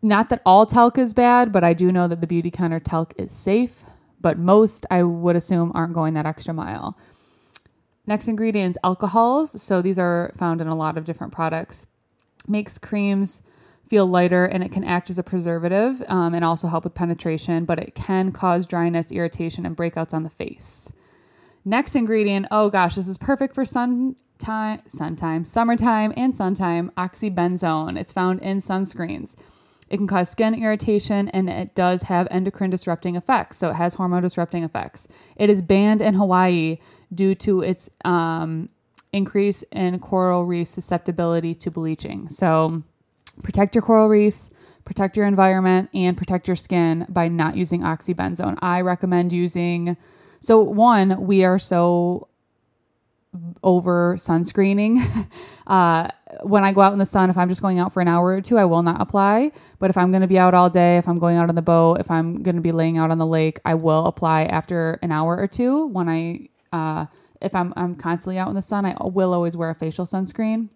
not 0.01 0.29
that 0.29 0.41
all 0.47 0.65
talc 0.65 0.97
is 0.97 1.13
bad, 1.13 1.51
but 1.51 1.63
I 1.63 1.75
do 1.75 1.91
know 1.91 2.07
that 2.07 2.21
the 2.21 2.27
Beautycounter 2.27 2.83
talc 2.83 3.13
is 3.17 3.31
safe 3.31 3.85
but 4.21 4.37
most 4.37 4.85
I 4.91 5.03
would 5.03 5.35
assume 5.35 5.71
aren't 5.73 5.93
going 5.93 6.13
that 6.13 6.25
extra 6.25 6.53
mile. 6.53 6.97
Next 8.07 8.27
ingredient 8.27 8.71
is 8.71 8.77
alcohols. 8.83 9.61
So 9.61 9.81
these 9.81 9.99
are 9.99 10.31
found 10.37 10.61
in 10.61 10.67
a 10.67 10.75
lot 10.75 10.97
of 10.97 11.05
different 11.05 11.33
products. 11.33 11.87
Makes 12.47 12.77
creams 12.77 13.43
feel 13.87 14.07
lighter 14.07 14.45
and 14.45 14.63
it 14.63 14.71
can 14.71 14.83
act 14.83 15.09
as 15.09 15.17
a 15.17 15.23
preservative 15.23 16.01
um, 16.07 16.33
and 16.33 16.45
also 16.45 16.67
help 16.67 16.83
with 16.83 16.93
penetration, 16.93 17.65
but 17.65 17.77
it 17.77 17.93
can 17.93 18.31
cause 18.31 18.65
dryness, 18.65 19.11
irritation, 19.11 19.65
and 19.65 19.75
breakouts 19.75 20.13
on 20.13 20.23
the 20.23 20.29
face. 20.29 20.91
Next 21.65 21.95
ingredient, 21.95 22.47
oh 22.49 22.69
gosh, 22.69 22.95
this 22.95 23.07
is 23.07 23.17
perfect 23.17 23.53
for 23.53 23.65
sun 23.65 24.15
time, 24.39 24.81
sun 24.87 25.15
time, 25.15 25.45
summertime, 25.45 26.13
and 26.17 26.35
sun 26.35 26.55
time, 26.55 26.91
oxybenzone. 26.97 27.99
It's 27.99 28.13
found 28.13 28.41
in 28.41 28.57
sunscreens. 28.57 29.35
It 29.91 29.97
can 29.97 30.07
cause 30.07 30.29
skin 30.29 30.53
irritation 30.53 31.27
and 31.29 31.49
it 31.49 31.75
does 31.75 32.03
have 32.03 32.25
endocrine 32.31 32.69
disrupting 32.69 33.17
effects. 33.17 33.57
So 33.57 33.71
it 33.71 33.73
has 33.73 33.95
hormone 33.95 34.21
disrupting 34.21 34.63
effects. 34.63 35.05
It 35.35 35.49
is 35.49 35.61
banned 35.61 36.01
in 36.01 36.13
Hawaii 36.13 36.77
due 37.13 37.35
to 37.35 37.59
its 37.59 37.89
um, 38.05 38.69
increase 39.11 39.65
in 39.73 39.99
coral 39.99 40.45
reef 40.45 40.69
susceptibility 40.69 41.53
to 41.55 41.69
bleaching. 41.69 42.29
So 42.29 42.83
protect 43.43 43.75
your 43.75 43.81
coral 43.81 44.07
reefs, 44.07 44.49
protect 44.85 45.17
your 45.17 45.25
environment, 45.25 45.89
and 45.93 46.15
protect 46.15 46.47
your 46.47 46.55
skin 46.55 47.05
by 47.09 47.27
not 47.27 47.57
using 47.57 47.81
oxybenzone. 47.81 48.57
I 48.61 48.79
recommend 48.79 49.33
using. 49.33 49.97
So, 50.39 50.61
one, 50.61 51.27
we 51.27 51.43
are 51.43 51.59
so 51.59 52.29
over 53.61 54.15
sunscreening. 54.15 55.27
uh, 55.67 56.07
when 56.43 56.63
I 56.63 56.71
go 56.71 56.81
out 56.81 56.93
in 56.93 56.99
the 56.99 57.05
sun, 57.05 57.29
if 57.29 57.37
I'm 57.37 57.49
just 57.49 57.61
going 57.61 57.79
out 57.79 57.93
for 57.93 58.01
an 58.01 58.07
hour 58.07 58.27
or 58.27 58.41
two, 58.41 58.57
I 58.57 58.65
will 58.65 58.83
not 58.83 59.01
apply. 59.01 59.51
But 59.79 59.89
if 59.89 59.97
I'm 59.97 60.11
going 60.11 60.21
to 60.21 60.27
be 60.27 60.39
out 60.39 60.53
all 60.53 60.69
day, 60.69 60.97
if 60.97 61.07
I'm 61.07 61.19
going 61.19 61.37
out 61.37 61.49
on 61.49 61.55
the 61.55 61.61
boat, 61.61 61.99
if 61.99 62.09
I'm 62.09 62.41
going 62.43 62.55
to 62.55 62.61
be 62.61 62.71
laying 62.71 62.97
out 62.97 63.11
on 63.11 63.17
the 63.17 63.25
lake, 63.25 63.59
I 63.65 63.75
will 63.75 64.05
apply 64.05 64.43
after 64.45 64.99
an 65.01 65.11
hour 65.11 65.37
or 65.37 65.47
two. 65.47 65.87
When 65.87 66.09
I, 66.09 66.49
uh, 66.71 67.05
if 67.41 67.55
I'm, 67.55 67.73
I'm 67.75 67.95
constantly 67.95 68.37
out 68.37 68.49
in 68.49 68.55
the 68.55 68.61
sun, 68.61 68.85
I 68.85 68.95
will 69.01 69.33
always 69.33 69.57
wear 69.57 69.69
a 69.69 69.75
facial 69.75 70.05
sunscreen 70.05 70.69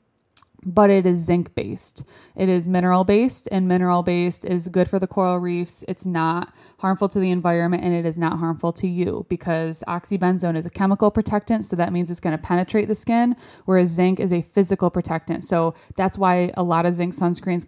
but 0.65 0.89
it 0.89 1.05
is 1.05 1.19
zinc 1.19 1.53
based. 1.55 2.03
It 2.35 2.49
is 2.49 2.67
mineral 2.67 3.03
based, 3.03 3.47
and 3.51 3.67
mineral 3.67 4.03
based 4.03 4.43
is 4.45 4.67
good 4.67 4.89
for 4.89 4.99
the 4.99 5.07
coral 5.07 5.39
reefs. 5.39 5.83
It's 5.87 6.05
not 6.05 6.53
harmful 6.79 7.07
to 7.09 7.19
the 7.19 7.31
environment 7.31 7.83
and 7.83 7.93
it 7.93 8.05
is 8.05 8.17
not 8.17 8.39
harmful 8.39 8.73
to 8.73 8.87
you 8.87 9.25
because 9.29 9.83
oxybenzone 9.87 10.57
is 10.57 10.65
a 10.65 10.69
chemical 10.69 11.11
protectant. 11.11 11.65
So 11.65 11.75
that 11.75 11.93
means 11.93 12.11
it's 12.11 12.19
going 12.19 12.37
to 12.37 12.41
penetrate 12.41 12.87
the 12.87 12.95
skin, 12.95 13.35
whereas 13.65 13.89
zinc 13.89 14.19
is 14.19 14.33
a 14.33 14.41
physical 14.41 14.89
protectant. 14.89 15.43
So 15.43 15.73
that's 15.95 16.17
why 16.17 16.51
a 16.55 16.63
lot 16.63 16.85
of 16.85 16.93
zinc 16.93 17.15
sunscreens 17.15 17.65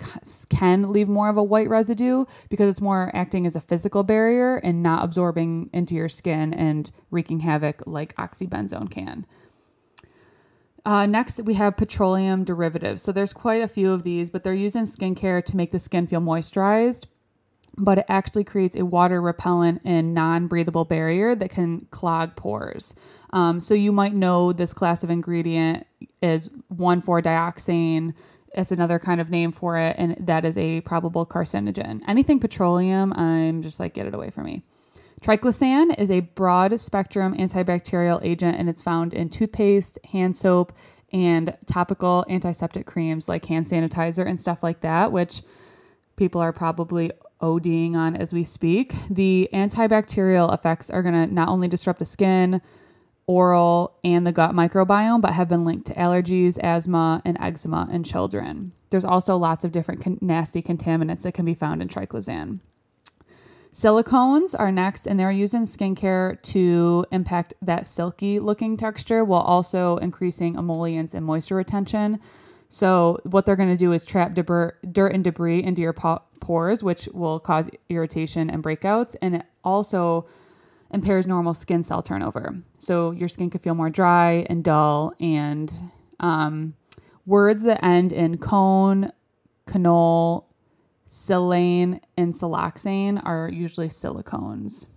can 0.50 0.92
leave 0.92 1.08
more 1.08 1.30
of 1.30 1.38
a 1.38 1.44
white 1.44 1.70
residue 1.70 2.26
because 2.50 2.70
it's 2.70 2.82
more 2.82 3.12
acting 3.14 3.46
as 3.46 3.56
a 3.56 3.62
physical 3.62 4.04
barrier 4.04 4.58
and 4.58 4.84
not 4.84 5.04
absorbing 5.04 5.70
into 5.74 5.96
your 5.96 6.10
skin 6.10 6.54
and 6.54 6.92
wreaking 7.12 7.40
havoc 7.42 7.84
like 7.86 8.16
oxybenzone 8.16 8.90
can. 8.90 9.26
Uh, 10.88 11.06
next, 11.06 11.44
we 11.44 11.56
have 11.56 11.76
petroleum 11.76 12.46
derivatives. 12.46 13.04
So 13.04 13.12
there's 13.12 13.34
quite 13.34 13.62
a 13.62 13.68
few 13.68 13.92
of 13.92 14.04
these, 14.04 14.30
but 14.30 14.46
they're 14.46 14.54
used 14.54 14.78
in 14.78 14.86
skincare 14.86 15.44
to 15.44 15.58
make 15.58 15.72
the 15.74 15.80
skin 15.80 16.08
feel 16.08 16.22
moisturized. 16.22 17.06
but 17.80 18.00
it 18.00 18.06
actually 18.08 18.44
creates 18.44 18.76
a 18.76 18.86
water 18.86 19.22
repellent 19.22 19.82
and 19.84 20.14
non 20.14 20.48
breathable 20.48 20.86
barrier 20.86 21.36
that 21.36 21.52
can 21.52 21.86
clog 21.92 22.36
pores. 22.36 22.96
Um, 23.34 23.62
so 23.62 23.74
you 23.76 23.92
might 23.92 24.16
know 24.16 24.52
this 24.54 24.74
class 24.74 25.04
of 25.04 25.12
ingredient 25.12 25.86
is 26.24 26.50
1,4 26.74 27.22
dioxane. 27.22 28.14
It's 28.56 28.72
another 28.72 28.98
kind 28.98 29.22
of 29.22 29.30
name 29.30 29.52
for 29.52 29.78
it, 29.78 29.96
and 30.00 30.16
that 30.20 30.46
is 30.46 30.58
a 30.58 30.82
probable 30.82 31.26
carcinogen. 31.26 32.02
Anything 32.08 32.40
petroleum, 32.40 33.14
I'm 33.14 33.62
just 33.62 33.80
like, 33.80 33.94
get 33.94 34.08
it 34.08 34.16
away 34.16 34.32
from 34.32 34.46
me. 34.46 34.64
Triclosan 35.22 35.98
is 36.00 36.12
a 36.12 36.20
broad 36.20 36.80
spectrum 36.80 37.36
antibacterial 37.36 38.24
agent, 38.24 38.58
and 38.58 38.70
it's 38.70 38.82
found 38.82 39.14
in 39.14 39.30
toothpaste, 39.30 39.98
hand 40.12 40.38
soap, 40.38 40.72
and 41.12 41.58
topical 41.66 42.26
antiseptic 42.30 42.86
creams 42.86 43.28
like 43.28 43.46
hand 43.46 43.66
sanitizer 43.66 44.28
and 44.28 44.40
stuff 44.40 44.62
like 44.62 44.82
that, 44.82 45.12
which 45.12 45.42
people 46.18 46.40
are 46.42 46.54
probably 46.54 47.12
ODing 47.42 47.96
on 47.96 48.16
as 48.16 48.34
we 48.34 48.44
speak. 48.44 48.94
The 49.10 49.50
antibacterial 49.54 50.54
effects 50.54 50.90
are 50.90 51.02
going 51.02 51.14
to 51.16 51.34
not 51.34 51.50
only 51.50 51.68
disrupt 51.68 52.00
the 52.00 52.06
skin, 52.06 52.62
oral, 53.26 53.98
and 54.04 54.26
the 54.26 54.32
gut 54.32 54.52
microbiome, 54.52 55.22
but 55.22 55.34
have 55.34 55.50
been 55.50 55.66
linked 55.66 55.88
to 55.88 55.94
allergies, 55.94 56.58
asthma, 56.60 57.22
and 57.26 57.38
eczema 57.40 57.88
in 57.92 58.04
children. 58.04 58.72
There's 58.90 59.06
also 59.06 59.36
lots 59.36 59.66
of 59.66 59.72
different 59.72 60.02
con- 60.02 60.18
nasty 60.22 60.62
contaminants 60.62 61.24
that 61.24 61.34
can 61.34 61.46
be 61.46 61.54
found 61.54 61.82
in 61.82 61.88
triclosan. 61.88 62.60
Silicones 63.78 64.56
are 64.58 64.72
next, 64.72 65.06
and 65.06 65.20
they're 65.20 65.30
used 65.30 65.54
in 65.54 65.62
skincare 65.62 66.42
to 66.42 67.06
impact 67.12 67.54
that 67.62 67.86
silky 67.86 68.40
looking 68.40 68.76
texture 68.76 69.24
while 69.24 69.42
also 69.42 69.98
increasing 69.98 70.58
emollients 70.58 71.14
and 71.14 71.24
moisture 71.24 71.58
retention. 71.58 72.20
So, 72.70 73.20
what 73.22 73.46
they're 73.46 73.56
going 73.56 73.70
to 73.70 73.78
do 73.78 73.92
is 73.92 74.04
trap 74.04 74.34
dirt 74.34 75.14
and 75.14 75.24
debris 75.24 75.64
into 75.64 75.84
your 75.84 75.94
pores, 75.94 76.82
which 76.82 77.08
will 77.14 77.40
cause 77.40 77.70
irritation 77.88 78.50
and 78.50 78.64
breakouts. 78.64 79.16
And 79.22 79.36
it 79.36 79.44
also 79.64 80.26
impairs 80.92 81.28
normal 81.28 81.54
skin 81.54 81.84
cell 81.84 82.02
turnover. 82.02 82.56
So, 82.80 83.12
your 83.12 83.30
skin 83.30 83.52
could 83.52 83.62
feel 83.62 83.76
more 83.76 83.92
dry 83.92 84.48
and 84.50 84.64
dull. 84.64 85.14
And 85.20 85.72
um, 86.20 86.74
words 87.28 87.62
that 87.62 87.86
end 87.86 88.12
in 88.12 88.40
cone, 88.40 89.12
conol, 89.68 90.47
silane, 91.08 92.02
and 92.18 92.34
siloxane 92.34 93.22
are 93.26 93.50
usually 93.50 93.88
silicones. 93.88 94.88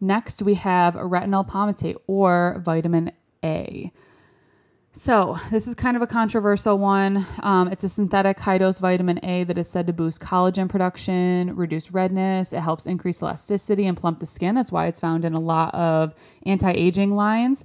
Next, 0.00 0.42
we 0.42 0.54
have 0.54 0.94
retinol 0.94 1.48
palmitate 1.48 1.96
or 2.06 2.62
vitamin 2.64 3.12
A. 3.44 3.92
So, 4.92 5.36
this 5.50 5.66
is 5.66 5.74
kind 5.74 5.96
of 5.96 6.02
a 6.02 6.06
controversial 6.06 6.78
one. 6.78 7.26
Um, 7.40 7.68
it's 7.68 7.84
a 7.84 7.88
synthetic 7.88 8.38
high 8.38 8.58
dose 8.58 8.78
vitamin 8.78 9.20
A 9.24 9.44
that 9.44 9.58
is 9.58 9.68
said 9.68 9.86
to 9.86 9.92
boost 9.92 10.20
collagen 10.20 10.68
production, 10.68 11.54
reduce 11.54 11.90
redness, 11.92 12.52
it 12.52 12.60
helps 12.60 12.86
increase 12.86 13.22
elasticity 13.22 13.86
and 13.86 13.96
plump 13.96 14.20
the 14.20 14.26
skin. 14.26 14.54
That's 14.54 14.72
why 14.72 14.86
it's 14.86 15.00
found 15.00 15.24
in 15.24 15.34
a 15.34 15.40
lot 15.40 15.74
of 15.74 16.14
anti 16.46 16.72
aging 16.72 17.12
lines. 17.12 17.64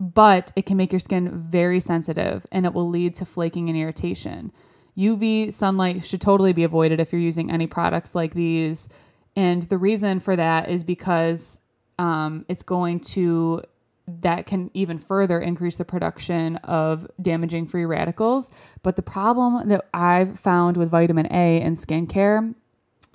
But 0.00 0.52
it 0.54 0.64
can 0.64 0.76
make 0.76 0.92
your 0.92 1.00
skin 1.00 1.46
very 1.48 1.80
sensitive 1.80 2.46
and 2.52 2.64
it 2.66 2.72
will 2.72 2.88
lead 2.88 3.16
to 3.16 3.24
flaking 3.24 3.68
and 3.68 3.76
irritation. 3.76 4.52
UV 4.98 5.52
sunlight 5.54 6.04
should 6.04 6.20
totally 6.20 6.52
be 6.52 6.64
avoided 6.64 6.98
if 6.98 7.12
you're 7.12 7.20
using 7.20 7.50
any 7.50 7.66
products 7.66 8.14
like 8.14 8.34
these. 8.34 8.88
And 9.36 9.62
the 9.62 9.78
reason 9.78 10.18
for 10.18 10.34
that 10.34 10.68
is 10.68 10.82
because 10.82 11.60
um, 11.98 12.44
it's 12.48 12.62
going 12.62 13.00
to 13.00 13.62
that 14.08 14.46
can 14.46 14.70
even 14.72 14.98
further 14.98 15.38
increase 15.38 15.76
the 15.76 15.84
production 15.84 16.56
of 16.56 17.06
damaging 17.20 17.66
free 17.66 17.84
radicals. 17.84 18.50
But 18.82 18.96
the 18.96 19.02
problem 19.02 19.68
that 19.68 19.86
I've 19.92 20.40
found 20.40 20.78
with 20.78 20.90
vitamin 20.90 21.30
A 21.30 21.60
in 21.60 21.76
skincare 21.76 22.54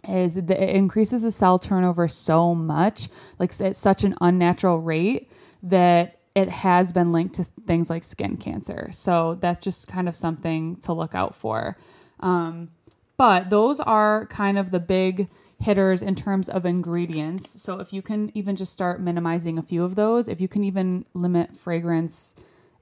is 0.08 0.36
that 0.36 0.50
it 0.52 0.70
increases 0.75 1.24
the 1.24 1.32
cell 1.32 1.58
turnover 1.58 2.08
so 2.08 2.54
much, 2.54 3.10
like 3.40 3.60
at 3.60 3.75
such 3.75 4.04
an 4.04 4.16
unnatural 4.22 4.82
rate 4.82 5.32
that 5.63 6.20
it 6.36 6.50
has 6.50 6.92
been 6.92 7.12
linked 7.12 7.36
to 7.36 7.44
things 7.68 7.90
like 7.90 8.04
skin 8.04 8.38
cancer. 8.38 8.90
So 8.92 9.38
that's 9.40 9.63
just 9.63 9.88
kind 9.88 10.08
of 10.08 10.16
something 10.16 10.78
to 10.78 10.94
look 10.94 11.13
out 11.13 11.36
for. 11.36 11.78
Um, 12.20 12.72
but 13.18 13.50
those 13.50 13.80
are 13.80 14.25
kind 14.28 14.58
of 14.58 14.72
the 14.72 14.80
big 14.80 15.30
hitters 15.60 16.02
in 16.02 16.16
terms 16.16 16.50
of 16.50 16.66
ingredients. 16.66 17.62
So 17.62 17.79
if 17.79 17.94
you 17.94 18.01
can 18.01 18.31
even 18.34 18.55
just 18.55 18.74
start 18.74 19.00
minimizing 19.00 19.57
a 19.57 19.64
few 19.64 19.84
of 19.84 19.96
those, 19.96 20.27
if 20.27 20.42
you 20.42 20.48
can 20.48 20.64
even 20.64 21.05
limit 21.14 21.55
fragrance 21.55 22.36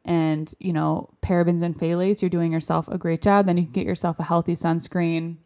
and, 0.06 0.54
you 0.60 0.74
know, 0.74 1.10
parabens 1.22 1.62
and 1.62 1.78
phthalates, 1.78 2.22
you're 2.22 2.30
doing 2.30 2.52
yourself 2.52 2.88
a 2.88 2.98
great 2.98 3.22
job. 3.22 3.46
Then 3.46 3.58
you 3.58 3.64
can 3.64 3.74
get 3.74 3.86
yourself 3.86 4.20
a 4.20 4.24
healthy 4.24 4.56
sunscreen. 4.56 5.38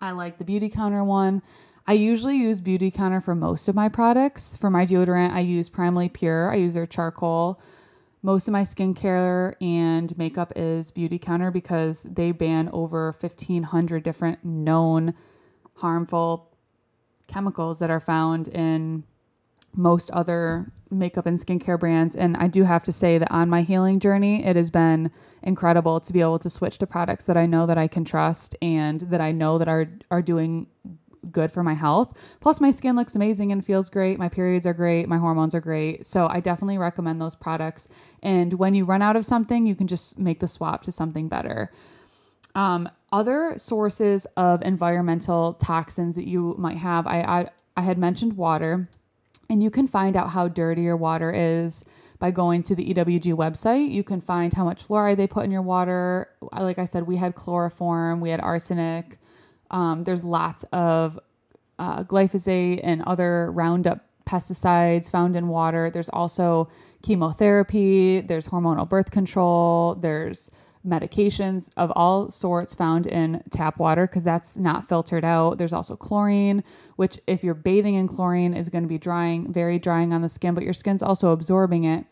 I 0.00 0.10
like 0.10 0.38
the 0.38 0.44
Beautycounter 0.44 1.04
one. 1.06 1.42
I 1.88 1.94
usually 1.94 2.36
use 2.36 2.60
Beautycounter 2.60 3.24
for 3.24 3.34
most 3.34 3.66
of 3.66 3.74
my 3.74 3.88
products. 3.88 4.54
For 4.54 4.68
my 4.68 4.84
deodorant, 4.84 5.32
I 5.32 5.40
use 5.40 5.70
Primally 5.70 6.12
Pure. 6.12 6.52
I 6.52 6.56
use 6.56 6.74
their 6.74 6.84
charcoal. 6.84 7.58
Most 8.22 8.46
of 8.46 8.52
my 8.52 8.60
skincare 8.60 9.54
and 9.62 10.16
makeup 10.18 10.52
is 10.54 10.92
Beautycounter 10.92 11.50
because 11.50 12.02
they 12.02 12.30
ban 12.30 12.68
over 12.74 13.06
1,500 13.18 14.02
different 14.02 14.44
known 14.44 15.14
harmful 15.76 16.54
chemicals 17.26 17.78
that 17.78 17.88
are 17.88 18.00
found 18.00 18.48
in 18.48 19.04
most 19.74 20.10
other 20.10 20.70
makeup 20.90 21.24
and 21.24 21.38
skincare 21.38 21.80
brands. 21.80 22.14
And 22.14 22.36
I 22.36 22.48
do 22.48 22.64
have 22.64 22.84
to 22.84 22.92
say 22.92 23.16
that 23.16 23.32
on 23.32 23.48
my 23.48 23.62
healing 23.62 23.98
journey, 23.98 24.44
it 24.44 24.56
has 24.56 24.68
been 24.68 25.10
incredible 25.42 26.00
to 26.00 26.12
be 26.12 26.20
able 26.20 26.38
to 26.40 26.50
switch 26.50 26.76
to 26.78 26.86
products 26.86 27.24
that 27.24 27.38
I 27.38 27.46
know 27.46 27.64
that 27.64 27.78
I 27.78 27.88
can 27.88 28.04
trust 28.04 28.54
and 28.60 29.00
that 29.02 29.22
I 29.22 29.32
know 29.32 29.56
that 29.56 29.68
are 29.68 29.88
are 30.10 30.20
doing 30.20 30.66
good 31.32 31.50
for 31.50 31.62
my 31.62 31.74
health. 31.74 32.16
Plus 32.40 32.60
my 32.60 32.70
skin 32.70 32.96
looks 32.96 33.14
amazing 33.14 33.52
and 33.52 33.64
feels 33.64 33.88
great. 33.88 34.18
My 34.18 34.28
periods 34.28 34.66
are 34.66 34.74
great, 34.74 35.08
my 35.08 35.18
hormones 35.18 35.54
are 35.54 35.60
great. 35.60 36.06
So 36.06 36.28
I 36.28 36.40
definitely 36.40 36.78
recommend 36.78 37.20
those 37.20 37.36
products. 37.36 37.88
And 38.22 38.54
when 38.54 38.74
you 38.74 38.84
run 38.84 39.02
out 39.02 39.16
of 39.16 39.26
something, 39.26 39.66
you 39.66 39.74
can 39.74 39.86
just 39.86 40.18
make 40.18 40.40
the 40.40 40.48
swap 40.48 40.82
to 40.82 40.92
something 40.92 41.28
better. 41.28 41.70
Um, 42.54 42.88
other 43.12 43.54
sources 43.56 44.26
of 44.36 44.62
environmental 44.62 45.54
toxins 45.54 46.14
that 46.14 46.26
you 46.26 46.54
might 46.58 46.78
have, 46.78 47.06
I, 47.06 47.20
I, 47.20 47.50
I 47.76 47.82
had 47.82 47.98
mentioned 47.98 48.36
water, 48.36 48.88
and 49.48 49.62
you 49.62 49.70
can 49.70 49.86
find 49.86 50.16
out 50.16 50.30
how 50.30 50.48
dirty 50.48 50.82
your 50.82 50.96
water 50.96 51.32
is 51.32 51.84
by 52.18 52.30
going 52.30 52.62
to 52.64 52.74
the 52.74 52.92
EWG 52.92 53.34
website. 53.34 53.90
You 53.90 54.02
can 54.02 54.20
find 54.20 54.52
how 54.52 54.64
much 54.64 54.86
fluoride 54.86 55.16
they 55.16 55.26
put 55.26 55.44
in 55.44 55.50
your 55.50 55.62
water. 55.62 56.28
Like 56.52 56.78
I 56.78 56.84
said, 56.84 57.06
we 57.06 57.16
had 57.16 57.34
chloroform, 57.34 58.20
we 58.20 58.30
had 58.30 58.40
arsenic. 58.40 59.18
Um, 59.70 60.04
there's 60.04 60.24
lots 60.24 60.64
of 60.72 61.18
uh, 61.78 62.04
glyphosate 62.04 62.80
and 62.82 63.02
other 63.02 63.50
Roundup 63.52 64.04
pesticides 64.26 65.10
found 65.10 65.36
in 65.36 65.48
water. 65.48 65.90
There's 65.90 66.10
also 66.10 66.68
chemotherapy, 67.02 68.20
there's 68.20 68.48
hormonal 68.48 68.88
birth 68.88 69.10
control, 69.10 69.94
there's 69.94 70.50
medications 70.86 71.70
of 71.76 71.92
all 71.96 72.30
sorts 72.30 72.74
found 72.74 73.06
in 73.06 73.42
tap 73.50 73.78
water 73.78 74.06
because 74.06 74.24
that's 74.24 74.56
not 74.56 74.88
filtered 74.88 75.24
out. 75.24 75.58
There's 75.58 75.72
also 75.72 75.96
chlorine, 75.96 76.62
which, 76.96 77.18
if 77.26 77.42
you're 77.42 77.54
bathing 77.54 77.94
in 77.94 78.08
chlorine, 78.08 78.54
is 78.54 78.68
going 78.68 78.84
to 78.84 78.88
be 78.88 78.98
drying, 78.98 79.52
very 79.52 79.78
drying 79.78 80.12
on 80.12 80.22
the 80.22 80.28
skin, 80.28 80.54
but 80.54 80.64
your 80.64 80.72
skin's 80.72 81.02
also 81.02 81.32
absorbing 81.32 81.84
it. 81.84 82.06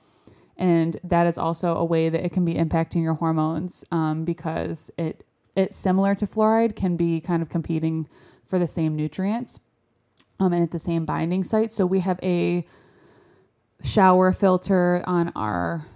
And 0.57 0.99
that 1.05 1.27
is 1.27 1.39
also 1.39 1.77
a 1.77 1.85
way 1.85 2.09
that 2.09 2.25
it 2.25 2.33
can 2.33 2.45
be 2.45 2.55
impacting 2.55 3.03
your 3.03 3.15
hormones 3.15 3.85
um, 3.91 4.25
because 4.25 4.91
it 4.97 5.25
it's 5.57 5.77
similar 5.77 6.15
to 6.17 6.27
fluoride, 6.27 6.77
can 6.77 6.97
be 6.97 7.21
kind 7.21 7.43
of 7.43 7.49
competing 7.49 8.09
for 8.45 8.59
the 8.59 8.67
same 8.69 8.95
nutrients 8.95 9.61
um, 10.39 10.53
and 10.53 10.63
at 10.63 10.71
the 10.71 10.79
same 10.79 11.05
binding 11.05 11.45
site. 11.45 11.73
So 11.73 11.87
we 11.87 12.01
have 12.01 12.21
a 12.23 12.67
shower 13.83 14.33
filter 14.33 15.03
on 15.07 15.33
our 15.35 15.87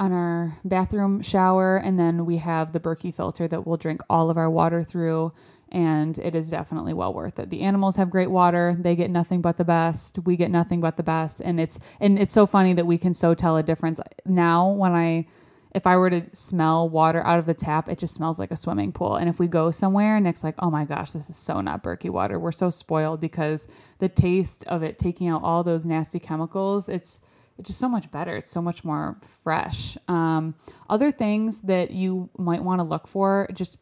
on 0.00 0.12
our 0.12 0.58
bathroom 0.64 1.22
shower, 1.22 1.76
and 1.76 1.98
then 1.98 2.26
we 2.26 2.38
have 2.38 2.72
the 2.72 2.80
Berkey 2.80 3.14
filter 3.14 3.46
that 3.48 3.66
we'll 3.66 3.76
drink 3.76 4.00
all 4.10 4.30
of 4.30 4.36
our 4.36 4.50
water 4.50 4.82
through. 4.82 5.32
And 5.70 6.18
it 6.18 6.34
is 6.34 6.48
definitely 6.48 6.92
well 6.92 7.12
worth 7.12 7.38
it. 7.38 7.50
The 7.50 7.62
animals 7.62 7.96
have 7.96 8.08
great 8.10 8.30
water; 8.30 8.76
they 8.78 8.94
get 8.94 9.10
nothing 9.10 9.40
but 9.40 9.56
the 9.56 9.64
best. 9.64 10.18
We 10.24 10.36
get 10.36 10.50
nothing 10.50 10.80
but 10.80 10.96
the 10.96 11.02
best, 11.02 11.40
and 11.40 11.58
it's 11.60 11.78
and 12.00 12.18
it's 12.18 12.32
so 12.32 12.46
funny 12.46 12.72
that 12.74 12.86
we 12.86 12.98
can 12.98 13.14
so 13.14 13.34
tell 13.34 13.56
a 13.56 13.62
difference 13.62 14.00
now. 14.24 14.70
When 14.70 14.92
I, 14.92 15.26
if 15.76 15.86
I 15.86 15.98
were 15.98 16.08
to 16.08 16.22
smell 16.32 16.88
water 16.88 17.22
out 17.26 17.38
of 17.38 17.44
the 17.44 17.52
tap, 17.52 17.86
it 17.90 17.98
just 17.98 18.14
smells 18.14 18.38
like 18.38 18.50
a 18.50 18.56
swimming 18.56 18.92
pool. 18.92 19.16
And 19.16 19.28
if 19.28 19.38
we 19.38 19.46
go 19.46 19.70
somewhere, 19.70 20.18
Nick's 20.18 20.42
like, 20.42 20.54
"Oh 20.58 20.70
my 20.70 20.86
gosh, 20.86 21.12
this 21.12 21.28
is 21.28 21.36
so 21.36 21.60
not 21.60 21.82
Berkey 21.82 22.08
water." 22.08 22.40
We're 22.40 22.50
so 22.50 22.70
spoiled 22.70 23.20
because 23.20 23.68
the 23.98 24.08
taste 24.08 24.64
of 24.68 24.82
it 24.82 24.98
taking 24.98 25.28
out 25.28 25.42
all 25.42 25.62
those 25.62 25.84
nasty 25.84 26.18
chemicals. 26.18 26.88
It's 26.88 27.20
it's 27.58 27.68
just 27.68 27.78
so 27.78 27.90
much 27.90 28.10
better. 28.10 28.36
It's 28.36 28.50
so 28.50 28.62
much 28.62 28.84
more 28.84 29.18
fresh. 29.44 29.98
Um, 30.08 30.54
other 30.88 31.10
things 31.10 31.60
that 31.60 31.90
you 31.90 32.30
might 32.38 32.64
want 32.64 32.80
to 32.80 32.86
look 32.86 33.06
for, 33.06 33.46
just 33.52 33.76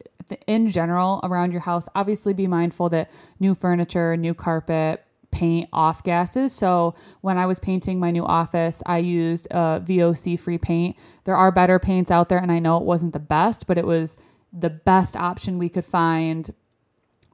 in 0.49 0.71
general 0.71 1.21
around 1.23 1.53
your 1.53 1.61
house, 1.61 1.89
obviously 1.95 2.33
be 2.33 2.49
mindful 2.49 2.89
that 2.89 3.09
new 3.39 3.55
furniture, 3.55 4.17
new 4.17 4.35
carpet, 4.35 5.05
paint 5.35 5.69
off 5.73 6.05
gases. 6.05 6.53
So 6.53 6.95
when 7.21 7.37
I 7.37 7.45
was 7.45 7.59
painting 7.59 7.99
my 7.99 8.13
new 8.13 8.25
office, 8.25 8.83
I 8.87 8.99
used 8.99 9.53
uh, 9.53 9.81
a 9.83 9.85
VOC 9.85 10.39
free 10.39 10.59
paint. 10.59 10.97
There 11.25 11.35
are 11.35 11.51
better 11.51 11.81
paints 11.81 12.13
out 12.13 12.29
there, 12.29 12.39
and 12.39 12.53
I 12.53 12.61
know 12.61 12.77
it 12.77 12.85
wasn't 12.85 13.13
the 13.13 13.19
best, 13.19 13.67
but 13.67 13.77
it 13.77 13.85
was 13.85 14.17
the 14.53 14.71
best 14.71 15.17
option 15.17 15.59
we 15.59 15.69
could 15.69 15.85
find 15.85 16.55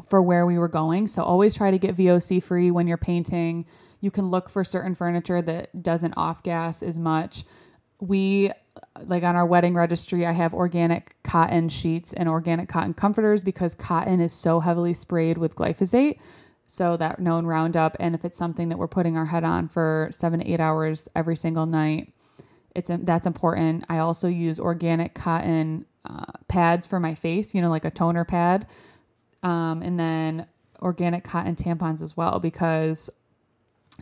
for 0.09 0.23
where 0.23 0.47
we 0.47 0.59
were 0.59 0.69
going. 0.69 1.09
So 1.09 1.23
always 1.23 1.55
try 1.55 1.71
to 1.71 1.79
get 1.79 1.95
VOC 1.95 2.43
free 2.43 2.71
when 2.71 2.87
you're 2.87 2.97
painting. 2.97 3.67
You 4.01 4.11
can 4.11 4.31
look 4.31 4.49
for 4.49 4.65
certain 4.65 4.95
furniture 4.95 5.43
that 5.43 5.83
doesn't 5.83 6.15
off 6.17 6.43
gas 6.43 6.83
as 6.83 6.99
much. 6.99 7.45
We 8.01 8.51
like 9.05 9.25
on 9.25 9.37
our 9.37 9.45
wedding 9.45 9.75
registry, 9.75 10.25
I 10.25 10.33
have 10.33 10.55
organic 10.55 11.17
cotton 11.23 11.69
sheets 11.69 12.15
and 12.15 12.31
organic 12.31 12.71
cotton 12.71 12.95
comforters 12.95 13.43
because 13.43 13.75
cotton 13.75 14.21
is 14.21 14.33
so 14.33 14.61
heavily 14.61 14.95
sprayed 14.95 15.37
with 15.37 15.55
glyphosate. 15.55 16.19
So 16.71 16.97
that 16.99 17.19
known 17.19 17.47
Roundup, 17.47 17.97
and 17.99 18.15
if 18.15 18.25
it's 18.25 18.39
something 18.39 18.69
that 18.69 18.79
we're 18.79 18.87
putting 18.87 19.17
our 19.17 19.27
head 19.27 19.43
on 19.43 19.67
for 19.67 20.09
seven 20.13 20.39
to 20.39 20.49
eight 20.49 20.61
hours 20.61 21.09
every 21.17 21.35
single 21.35 21.67
night, 21.67 22.13
it's 22.77 22.89
that's 23.03 23.27
important. 23.27 23.85
I 23.89 23.99
also 23.99 24.29
use 24.29 24.61
organic 24.61 25.13
cotton 25.13 25.85
uh, 26.05 26.27
pads 26.47 26.87
for 26.87 27.01
my 27.01 27.17
face, 27.17 27.57
you 27.57 27.61
know, 27.61 27.71
like 27.71 27.85
a 27.85 27.91
toner 27.91 28.25
pad, 28.25 28.69
um, 29.43 29.83
and 29.83 29.99
then 29.99 30.47
organic 30.81 31.25
cotton 31.25 31.57
tampons 31.57 32.01
as 32.03 32.17
well 32.17 32.39
because 32.39 33.11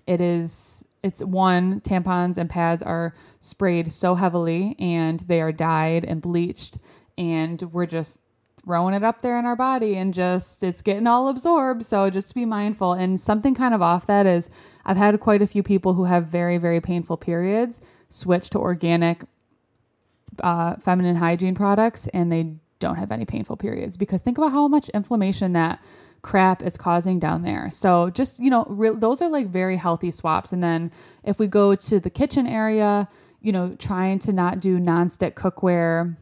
it 0.07 0.21
is 0.21 0.85
it's 1.03 1.25
one 1.25 1.81
tampons 1.81 2.37
and 2.37 2.51
pads 2.51 2.83
are 2.83 3.15
sprayed 3.41 3.91
so 3.91 4.15
heavily 4.15 4.77
and 4.79 5.21
they 5.21 5.41
are 5.41 5.53
dyed 5.53 6.05
and 6.05 6.21
bleached 6.21 6.77
and 7.17 7.63
we're 7.73 7.87
just 7.87 8.21
throwing 8.69 8.93
it 8.93 9.03
up 9.03 9.23
there 9.23 9.39
in 9.39 9.47
our 9.47 9.57
body 9.57 9.97
and 9.97 10.13
just 10.13 10.63
it's 10.63 10.83
getting 10.83 11.07
all 11.07 11.29
absorbed 11.29 11.83
so 11.83 12.11
just 12.11 12.29
to 12.29 12.35
be 12.35 12.45
mindful 12.45 12.93
and 12.93 13.19
something 13.19 13.55
kind 13.55 13.73
of 13.73 13.81
off 13.81 14.05
that 14.05 14.27
is 14.27 14.51
i've 14.85 14.99
had 14.99 15.19
quite 15.21 15.41
a 15.41 15.47
few 15.47 15.63
people 15.63 15.95
who 15.95 16.05
have 16.05 16.27
very 16.27 16.59
very 16.59 16.79
painful 16.79 17.17
periods 17.17 17.81
switch 18.11 18.51
to 18.51 18.59
organic 18.59 19.23
uh, 20.41 20.77
feminine 20.77 21.17
hygiene 21.17 21.55
products 21.55 22.09
and 22.09 22.31
they 22.31 22.53
don't 22.79 22.97
have 22.97 23.11
any 23.11 23.25
painful 23.25 23.57
periods 23.57 23.97
because 23.97 24.21
think 24.21 24.37
about 24.37 24.53
how 24.53 24.69
much 24.69 24.91
inflammation 24.91 25.55
that 25.55 25.81
crap 26.21 26.63
is 26.63 26.77
causing 26.77 27.19
down 27.19 27.41
there. 27.41 27.71
So 27.71 28.11
just, 28.11 28.39
you 28.39 28.51
know, 28.51 28.67
re- 28.69 28.95
those 28.95 29.23
are 29.23 29.31
like 29.31 29.49
very 29.49 29.77
healthy 29.77 30.11
swaps. 30.11 30.53
And 30.53 30.63
then 30.63 30.93
if 31.25 31.39
we 31.39 31.47
go 31.47 31.75
to 31.75 31.99
the 31.99 32.11
kitchen 32.11 32.47
area, 32.47 33.09
you 33.41 33.51
know, 33.51 33.75
trying 33.79 34.19
to 34.21 34.33
not 34.33 34.61
do 34.61 34.79
nonstick 34.79 35.33
cookware, 35.33 36.17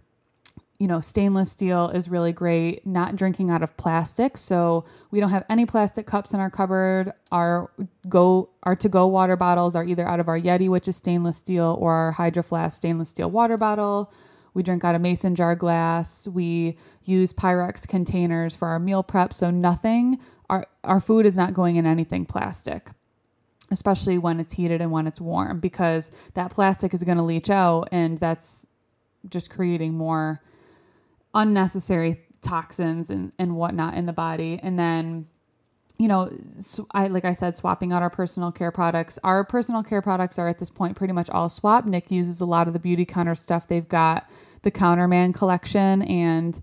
you 0.79 0.87
know, 0.87 1.01
stainless 1.01 1.51
steel 1.51 1.89
is 1.89 2.09
really 2.09 2.33
great. 2.33 2.87
Not 2.87 3.17
drinking 3.17 3.51
out 3.51 3.62
of 3.62 3.77
plastic. 3.77 4.37
So 4.37 4.85
we 5.11 5.21
don't 5.21 5.31
have 5.31 5.45
any 5.49 5.65
plastic 5.65 6.07
cups 6.07 6.35
in 6.35 6.41
our 6.41 6.51
cupboard. 6.51 7.12
Our 7.33 7.71
go 8.09 8.51
our 8.62 8.77
to-go 8.77 9.07
water 9.07 9.37
bottles 9.37 9.75
are 9.75 9.85
either 9.85 10.07
out 10.07 10.21
of 10.21 10.29
our 10.29 10.39
Yeti, 10.39 10.69
which 10.69 10.87
is 10.89 10.97
stainless 10.97 11.39
steel, 11.39 11.77
or 11.81 11.93
our 11.93 12.12
Hydro 12.12 12.43
Flask 12.43 12.77
stainless 12.77 13.09
steel 13.09 13.31
water 13.31 13.57
bottle. 13.57 14.12
We 14.53 14.62
drink 14.62 14.85
out 14.85 14.95
of 14.95 15.03
mason 15.03 15.35
jar 15.35 15.55
glass. 15.55 16.27
We 16.29 16.77
use 17.05 17.33
Pyrex 17.33 17.87
containers 17.87 18.57
for 18.57 18.69
our 18.69 18.79
meal 18.79 19.03
prep. 19.03 19.33
So 19.35 19.51
nothing, 19.51 20.19
our, 20.49 20.67
our 20.83 21.01
food 21.01 21.27
is 21.27 21.37
not 21.37 21.53
going 21.53 21.77
in 21.77 21.85
anything 21.85 22.25
plastic, 22.25 22.91
especially 23.71 24.17
when 24.17 24.41
it's 24.41 24.55
heated 24.55 24.81
and 24.81 24.91
when 24.91 25.07
it's 25.07 25.21
warm, 25.21 25.61
because 25.61 26.11
that 26.33 26.51
plastic 26.51 26.95
is 26.95 27.05
going 27.05 27.19
to 27.19 27.23
leach 27.23 27.51
out 27.51 27.89
and 27.93 28.17
that's 28.17 28.67
just 29.29 29.51
creating 29.51 29.95
more 29.95 30.41
unnecessary 31.37 32.16
toxins 32.42 33.11
and, 33.11 33.33
and 33.38 33.55
whatnot 33.55 33.94
in 33.94 34.07
the 34.07 34.12
body. 34.12 34.59
And 34.62 34.79
then 34.79 35.27
you 35.99 36.09
know, 36.09 36.31
I 36.90 37.09
like 37.09 37.25
I 37.25 37.33
said, 37.33 37.57
swapping 37.57 37.92
out 37.92 38.03
our 38.03 38.11
personal 38.11 38.53
care 38.53 38.70
products. 38.70 39.18
Our 39.25 39.44
personal 39.44 39.83
care 39.83 40.03
products 40.03 40.38
are 40.38 40.49
at 40.49 40.59
this 40.59 40.68
point 40.68 40.96
pretty 40.96 41.14
much 41.14 41.31
all 41.31 41.49
swap. 41.49 41.87
Nick 41.87 42.11
uses 42.11 42.40
a 42.40 42.44
lot 42.44 42.68
of 42.68 42.75
the 42.75 42.79
Beautycounter 42.79 43.37
stuff 43.37 43.66
they've 43.66 43.88
got 43.88 44.29
the 44.62 44.70
Counterman 44.70 45.33
collection, 45.33 46.03
and 46.03 46.61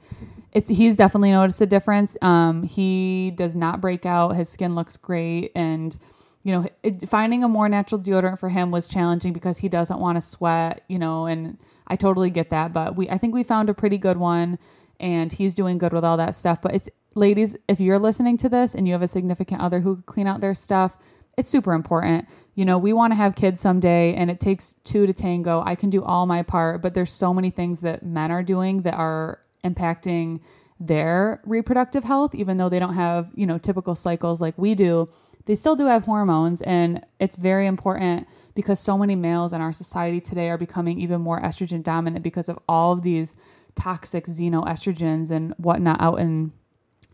it's 0.51 0.67
he's 0.67 0.95
definitely 0.95 1.31
noticed 1.31 1.61
a 1.61 1.65
difference. 1.65 2.15
Um, 2.21 2.63
he 2.63 3.31
does 3.35 3.55
not 3.55 3.81
break 3.81 4.05
out. 4.05 4.35
His 4.35 4.49
skin 4.49 4.75
looks 4.75 4.97
great, 4.97 5.51
and 5.55 5.97
you 6.43 6.51
know, 6.51 6.67
it, 6.83 7.09
finding 7.09 7.43
a 7.43 7.47
more 7.47 7.69
natural 7.69 7.99
deodorant 7.99 8.37
for 8.37 8.49
him 8.49 8.69
was 8.69 8.87
challenging 8.87 9.33
because 9.33 9.57
he 9.59 9.69
doesn't 9.69 9.99
want 9.99 10.17
to 10.17 10.21
sweat. 10.21 10.83
You 10.87 10.99
know, 10.99 11.25
and 11.25 11.57
I 11.87 11.95
totally 11.95 12.29
get 12.29 12.49
that, 12.49 12.73
but 12.73 12.95
we 12.95 13.09
I 13.09 13.17
think 13.17 13.33
we 13.33 13.43
found 13.43 13.69
a 13.69 13.73
pretty 13.73 13.97
good 13.97 14.17
one, 14.17 14.57
and 14.99 15.31
he's 15.31 15.53
doing 15.53 15.77
good 15.77 15.93
with 15.93 16.03
all 16.03 16.17
that 16.17 16.35
stuff. 16.35 16.61
But 16.61 16.75
it's 16.75 16.89
ladies, 17.15 17.55
if 17.67 17.79
you're 17.79 17.99
listening 17.99 18.37
to 18.37 18.49
this 18.49 18.73
and 18.73 18.87
you 18.87 18.93
have 18.93 19.01
a 19.01 19.07
significant 19.07 19.61
other 19.61 19.81
who 19.81 19.95
could 19.97 20.05
clean 20.05 20.27
out 20.27 20.41
their 20.41 20.55
stuff, 20.55 20.97
it's 21.37 21.49
super 21.49 21.73
important. 21.73 22.27
You 22.55 22.65
know, 22.65 22.77
we 22.77 22.93
want 22.93 23.11
to 23.11 23.15
have 23.15 23.35
kids 23.35 23.59
someday 23.61 24.13
and 24.13 24.29
it 24.29 24.39
takes 24.39 24.75
two 24.83 25.05
to 25.07 25.13
tango. 25.13 25.61
I 25.65 25.75
can 25.75 25.89
do 25.89 26.03
all 26.03 26.25
my 26.25 26.43
part, 26.43 26.81
but 26.81 26.93
there's 26.93 27.11
so 27.11 27.33
many 27.33 27.49
things 27.49 27.81
that 27.81 28.03
men 28.03 28.31
are 28.31 28.43
doing 28.43 28.81
that 28.83 28.93
are 28.93 29.39
impacting 29.63 30.41
their 30.79 31.41
reproductive 31.45 32.03
health, 32.03 32.35
even 32.35 32.57
though 32.57 32.69
they 32.69 32.79
don't 32.79 32.95
have, 32.95 33.29
you 33.35 33.45
know, 33.45 33.57
typical 33.57 33.95
cycles 33.95 34.41
like 34.41 34.57
we 34.57 34.75
do. 34.75 35.09
They 35.45 35.55
still 35.55 35.75
do 35.75 35.87
have 35.87 36.05
hormones, 36.05 36.61
and 36.61 37.05
it's 37.19 37.35
very 37.35 37.67
important 37.67 38.27
because 38.55 38.79
so 38.79 38.97
many 38.97 39.15
males 39.15 39.53
in 39.53 39.61
our 39.61 39.73
society 39.73 40.21
today 40.21 40.49
are 40.49 40.57
becoming 40.57 40.99
even 40.99 41.21
more 41.21 41.41
estrogen 41.41 41.83
dominant 41.83 42.23
because 42.23 42.49
of 42.49 42.59
all 42.67 42.93
of 42.93 43.03
these 43.03 43.35
toxic 43.75 44.25
xenoestrogens 44.25 45.31
and 45.31 45.53
whatnot 45.57 45.99
out 45.99 46.19
in 46.19 46.51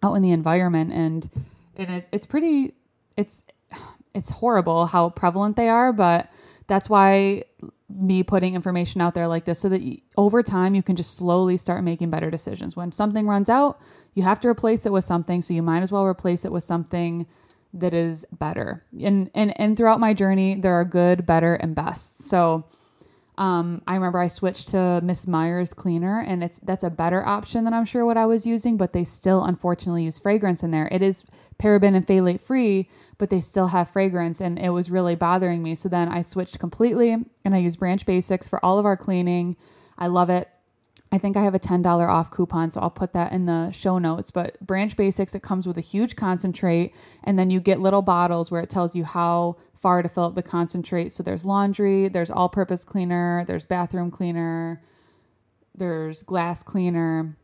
out 0.04 0.13
in 0.13 0.21
the 0.21 0.32
environment 0.32 0.91
and 0.91 1.30
and 1.75 1.89
it, 1.89 2.08
it's 2.12 2.25
pretty 2.25 2.73
it's 3.15 3.43
it's 4.13 4.30
horrible 4.30 4.88
how 4.88 5.10
prevalent 5.10 5.56
they 5.56 5.69
are, 5.69 5.93
but 5.93 6.30
that's 6.67 6.89
why 6.89 7.43
me 7.89 8.21
putting 8.21 8.54
information 8.54 9.02
out 9.02 9.15
there 9.15 9.28
like 9.28 9.45
this 9.45 9.60
so 9.60 9.69
that 9.69 9.82
over 10.15 10.43
time 10.43 10.75
you 10.75 10.84
can 10.84 10.95
just 10.95 11.15
slowly 11.15 11.58
start 11.58 11.84
making 11.84 12.10
better 12.10 12.30
decisions. 12.30 12.75
When 12.75 12.91
something 12.91 13.28
runs 13.28 13.49
out, 13.49 13.80
you 14.13 14.23
have 14.23 14.39
to 14.41 14.47
replace 14.47 14.86
it 14.86 14.91
with 14.91 15.06
something, 15.06 15.41
so 15.41 15.54
you 15.54 15.63
might 15.63 15.82
as 15.82 15.91
well 15.91 16.06
replace 16.06 16.45
it 16.45 16.52
with 16.52 16.63
something 16.63 17.25
that 17.73 17.93
is 17.93 18.25
better. 18.32 18.84
And 19.01 19.29
and 19.34 19.60
and 19.60 19.77
throughout 19.77 19.99
my 19.99 20.13
journey, 20.13 20.55
there 20.55 20.73
are 20.73 20.86
good, 20.86 21.25
better, 21.25 21.55
and 21.55 21.75
best. 21.75 22.23
So 22.23 22.65
um, 23.39 23.82
I 23.88 23.93
remember 23.95 24.19
I 24.19 24.27
switched 24.27 24.67
to 24.69 24.99
Miss 25.01 25.25
Meyer's 25.25 25.73
cleaner, 25.73 26.19
and 26.19 26.43
it's 26.43 26.60
that's 26.60 26.84
a 26.84 26.89
better 26.89 27.25
option 27.25 27.63
than 27.63 27.73
I'm 27.73 27.86
sure 27.86 28.05
what 28.05 28.17
I 28.17 28.25
was 28.25 28.45
using, 28.45 28.75
but 28.75 28.91
they 28.91 29.05
still 29.05 29.45
unfortunately 29.45 30.03
use 30.03 30.19
fragrance 30.19 30.62
in 30.62 30.71
there. 30.71 30.89
It 30.91 31.01
is 31.01 31.23
paraben 31.58 31.95
and 31.95 32.05
phthalate 32.05 32.41
free, 32.41 32.89
but 33.17 33.29
they 33.29 33.39
still 33.39 33.67
have 33.67 33.89
fragrance, 33.89 34.41
and 34.41 34.60
it 34.60 34.71
was 34.71 34.91
really 34.91 35.15
bothering 35.15 35.63
me. 35.63 35.75
So 35.75 35.88
then 35.88 36.10
I 36.10 36.21
switched 36.21 36.60
completely, 36.60 37.15
and 37.45 37.55
I 37.55 37.60
use 37.60 37.77
Branch 37.77 38.05
Basics 38.05 38.49
for 38.49 38.63
all 38.63 38.77
of 38.77 38.86
our 38.86 38.97
cleaning. 38.97 39.55
I 39.97 40.08
love 40.08 40.29
it. 40.29 40.49
I 41.11 41.17
think 41.17 41.35
I 41.35 41.43
have 41.43 41.55
a 41.55 41.59
$10 41.59 41.85
off 42.07 42.29
coupon, 42.29 42.71
so 42.71 42.81
I'll 42.81 42.91
put 42.91 43.13
that 43.13 43.31
in 43.31 43.45
the 43.45 43.71
show 43.71 43.97
notes. 43.97 44.29
But 44.29 44.59
Branch 44.65 44.95
Basics, 44.95 45.33
it 45.33 45.41
comes 45.41 45.65
with 45.65 45.77
a 45.77 45.81
huge 45.81 46.15
concentrate, 46.15 46.93
and 47.23 47.37
then 47.39 47.49
you 47.49 47.59
get 47.59 47.79
little 47.79 48.03
bottles 48.03 48.51
where 48.51 48.61
it 48.61 48.69
tells 48.69 48.95
you 48.95 49.03
how 49.05 49.57
far 49.73 50.03
to 50.03 50.09
fill 50.09 50.25
up 50.25 50.35
the 50.35 50.43
concentrate. 50.43 51.11
So 51.11 51.23
there's 51.23 51.45
laundry, 51.45 52.09
there's 52.09 52.29
all 52.29 52.49
purpose 52.49 52.83
cleaner, 52.83 53.43
there's 53.47 53.65
bathroom 53.65 54.11
cleaner, 54.11 54.81
there's 55.73 56.21
glass 56.21 56.61
cleaner, 56.61 57.35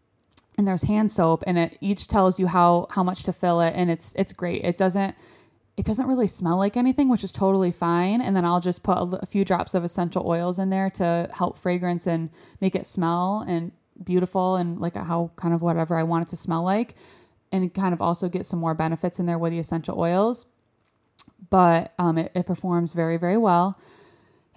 and 0.57 0.67
there's 0.67 0.83
hand 0.83 1.11
soap 1.11 1.43
and 1.45 1.57
it 1.57 1.77
each 1.81 2.07
tells 2.07 2.39
you 2.39 2.47
how 2.47 2.87
how 2.91 3.03
much 3.03 3.23
to 3.23 3.33
fill 3.33 3.61
it 3.61 3.73
and 3.75 3.89
it's 3.89 4.13
it's 4.15 4.33
great. 4.33 4.63
It 4.63 4.77
doesn't 4.77 5.15
it 5.77 5.85
doesn't 5.85 6.07
really 6.07 6.27
smell 6.27 6.57
like 6.57 6.77
anything, 6.77 7.09
which 7.09 7.23
is 7.23 7.31
totally 7.31 7.71
fine. 7.71 8.21
And 8.21 8.35
then 8.35 8.45
I'll 8.45 8.61
just 8.61 8.83
put 8.83 8.97
a, 8.97 9.19
a 9.21 9.25
few 9.25 9.43
drops 9.43 9.73
of 9.73 9.83
essential 9.83 10.27
oils 10.27 10.57
in 10.57 10.69
there 10.69 10.89
to 10.91 11.29
help 11.33 11.57
fragrance 11.57 12.07
and 12.07 12.29
make 12.61 12.75
it 12.75 12.87
smell 12.87 13.43
and 13.47 13.71
beautiful 14.03 14.55
and 14.55 14.79
like 14.79 14.95
how 14.95 15.31
kind 15.35 15.53
of 15.53 15.61
whatever 15.61 15.97
I 15.97 16.03
want 16.03 16.25
it 16.25 16.29
to 16.29 16.37
smell 16.37 16.63
like 16.63 16.95
and 17.51 17.73
kind 17.73 17.93
of 17.93 18.01
also 18.01 18.27
get 18.27 18.45
some 18.45 18.59
more 18.59 18.73
benefits 18.73 19.19
in 19.19 19.25
there 19.25 19.39
with 19.39 19.51
the 19.51 19.59
essential 19.59 19.97
oils 19.97 20.47
but 21.49 21.93
um, 21.99 22.17
it, 22.17 22.31
it 22.35 22.45
performs 22.45 22.93
very, 22.93 23.17
very 23.17 23.37
well. 23.37 23.79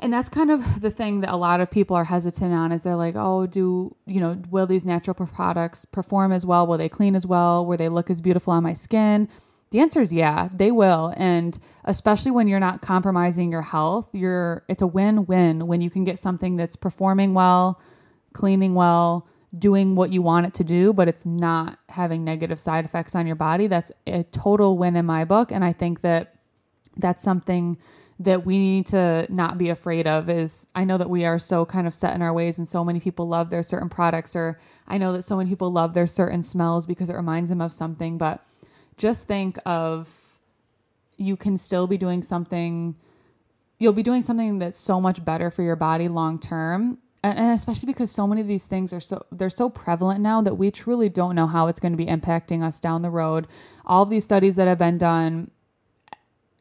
And 0.01 0.13
that's 0.13 0.29
kind 0.29 0.51
of 0.51 0.81
the 0.81 0.91
thing 0.91 1.21
that 1.21 1.33
a 1.33 1.37
lot 1.37 1.61
of 1.61 1.71
people 1.71 1.97
are 1.97 2.05
hesitant 2.05 2.55
on 2.55 2.71
is 2.71 2.83
they're 2.83 2.95
like, 2.95 3.17
oh, 3.17 3.47
do, 3.47 3.97
you 4.07 4.21
know, 4.21 4.41
will 4.51 4.67
these 4.67 4.85
natural 4.85 5.15
products 5.15 5.85
perform 5.85 6.31
as 6.31 6.47
well? 6.47 6.67
Will 6.67 6.79
they 6.79 6.89
clean 6.89 7.17
as 7.17 7.27
well? 7.27 7.67
Will 7.67 7.77
they 7.77 7.89
look 7.89 8.09
as 8.09 8.21
beautiful 8.21 8.53
on 8.53 8.63
my 8.63 8.75
skin? 8.75 9.29
The 9.71 9.81
answer 9.81 10.01
is 10.01 10.13
yeah, 10.13 10.49
they 10.55 10.71
will. 10.71 11.13
And 11.17 11.59
especially 11.85 12.31
when 12.31 12.49
you're 12.49 12.61
not 12.61 12.81
compromising 12.81 13.53
your 13.53 13.63
health, 13.63 14.09
you're 14.13 14.65
it's 14.69 14.83
a 14.83 14.87
win-win 14.87 15.67
when 15.67 15.81
you 15.81 15.91
can 15.91 16.05
get 16.05 16.19
something 16.19 16.57
that's 16.57 16.77
performing 16.77 17.35
well, 17.35 17.81
cleaning 18.33 18.75
well, 18.75 19.27
doing 19.57 19.95
what 19.95 20.13
you 20.13 20.23
want 20.23 20.47
it 20.47 20.55
to 20.55 20.65
do, 20.65 20.93
but 20.93 21.09
it's 21.09 21.25
not 21.25 21.79
having 21.89 22.25
negative 22.25 22.61
side 22.61 22.85
effects 22.85 23.15
on 23.15 23.27
your 23.27 23.37
body. 23.37 23.67
That's 23.67 23.93
a 24.07 24.25
total 24.25 24.77
win 24.77 24.97
in 24.97 25.07
my 25.07 25.25
book. 25.25 25.51
And 25.51 25.65
I 25.65 25.73
think 25.73 26.03
that 26.03 26.35
that's 26.97 27.23
something 27.23 27.79
that 28.21 28.45
we 28.45 28.59
need 28.59 28.87
to 28.87 29.27
not 29.31 29.59
be 29.59 29.69
afraid 29.69 30.07
of 30.07 30.29
is 30.29 30.67
I 30.75 30.85
know 30.85 30.99
that 30.99 31.09
we 31.09 31.25
are 31.25 31.39
so 31.39 31.65
kind 31.65 31.87
of 31.87 31.95
set 31.95 32.15
in 32.15 32.23
our 32.23 32.33
ways 32.33 32.59
and 32.59 32.67
so 32.67 32.85
many 32.85 32.99
people 32.99 33.29
love 33.29 33.51
their 33.51 33.63
certain 33.63 33.89
products 33.89 34.35
or 34.35 34.59
I 34.89 34.99
know 34.99 35.13
that 35.13 35.23
so 35.23 35.37
many 35.37 35.49
people 35.49 35.71
love 35.71 35.95
their 35.95 36.09
certain 36.09 36.43
smells 36.43 36.85
because 36.85 37.09
it 37.11 37.15
reminds 37.15 37.49
them 37.49 37.61
of 37.61 37.73
something 37.73 38.19
but 38.19 38.45
just 38.99 39.27
think 39.27 39.59
of 39.65 40.09
you 41.17 41.37
can 41.37 41.57
still 41.57 41.87
be 41.87 41.97
doing 41.97 42.23
something 42.23 42.97
you'll 43.79 43.93
be 43.93 44.03
doing 44.03 44.23
something 44.23 44.59
that's 44.59 44.79
so 44.79 45.01
much 45.01 45.25
better 45.25 45.51
for 45.51 45.63
your 45.63 45.77
body 45.77 46.09
long 46.09 46.39
term 46.39 46.99
and, 47.23 47.39
and 47.39 47.53
especially 47.53 47.87
because 47.87 48.11
so 48.11 48.27
many 48.27 48.41
of 48.41 48.47
these 48.47 48.67
things 48.67 48.93
are 48.93 49.01
so 49.01 49.25
they're 49.33 49.51
so 49.51 49.69
prevalent 49.69 50.21
now 50.21 50.41
that 50.43 50.55
we 50.55 50.71
truly 50.71 51.09
don't 51.09 51.35
know 51.35 51.47
how 51.47 51.67
it's 51.67 51.81
going 51.81 51.93
to 51.93 51.97
be 51.97 52.07
impacting 52.07 52.63
us 52.63 52.81
down 52.81 53.03
the 53.03 53.11
road. 53.11 53.47
All 53.85 54.03
of 54.03 54.11
these 54.11 54.25
studies 54.25 54.57
that 54.57 54.69
have 54.69 54.79
been 54.79 54.99
done, 54.99 55.51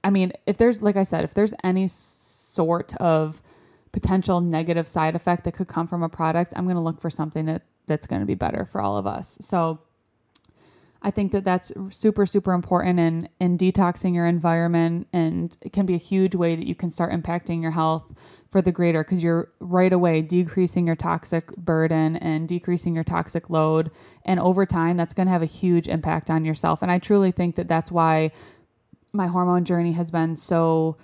I 0.03 0.09
mean, 0.09 0.33
if 0.45 0.57
there's 0.57 0.81
like 0.81 0.97
I 0.97 1.03
said, 1.03 1.23
if 1.23 1.33
there's 1.33 1.53
any 1.63 1.87
sort 1.87 2.95
of 2.97 3.41
potential 3.91 4.41
negative 4.41 4.87
side 4.87 5.15
effect 5.15 5.43
that 5.43 5.53
could 5.53 5.67
come 5.67 5.87
from 5.87 6.03
a 6.03 6.09
product, 6.09 6.53
I'm 6.55 6.65
going 6.65 6.75
to 6.75 6.81
look 6.81 7.01
for 7.01 7.09
something 7.09 7.45
that 7.45 7.63
that's 7.85 8.07
going 8.07 8.21
to 8.21 8.25
be 8.25 8.35
better 8.35 8.65
for 8.65 8.81
all 8.81 8.97
of 8.97 9.07
us. 9.07 9.37
So 9.41 9.79
I 11.07 11.11
think 11.11 11.31
that 11.31 11.45
that's 11.45 11.71
super, 11.91 12.25
super 12.25 12.51
important 12.51 12.99
in, 12.99 13.29
in 13.39 13.57
detoxing 13.57 14.13
your 14.13 14.25
environment. 14.27 15.07
And 15.13 15.57
it 15.61 15.71
can 15.71 15.85
be 15.85 15.93
a 15.93 15.97
huge 15.97 16.35
way 16.35 16.53
that 16.57 16.67
you 16.67 16.75
can 16.75 16.89
start 16.89 17.13
impacting 17.13 17.61
your 17.61 17.71
health 17.71 18.13
for 18.51 18.61
the 18.61 18.73
greater 18.73 19.05
because 19.05 19.23
you're 19.23 19.49
right 19.61 19.93
away 19.93 20.21
decreasing 20.21 20.85
your 20.85 20.97
toxic 20.97 21.55
burden 21.55 22.17
and 22.17 22.49
decreasing 22.49 22.93
your 22.93 23.05
toxic 23.05 23.49
load. 23.49 23.89
And 24.25 24.37
over 24.37 24.65
time, 24.65 24.97
that's 24.97 25.13
going 25.13 25.27
to 25.27 25.31
have 25.31 25.41
a 25.41 25.45
huge 25.45 25.87
impact 25.87 26.29
on 26.29 26.43
yourself. 26.43 26.81
And 26.81 26.91
I 26.91 26.99
truly 26.99 27.31
think 27.31 27.55
that 27.55 27.69
that's 27.69 27.89
why 27.89 28.31
my 29.13 29.27
hormone 29.27 29.63
journey 29.63 29.93
has 29.93 30.11
been 30.11 30.35
so 30.35 30.97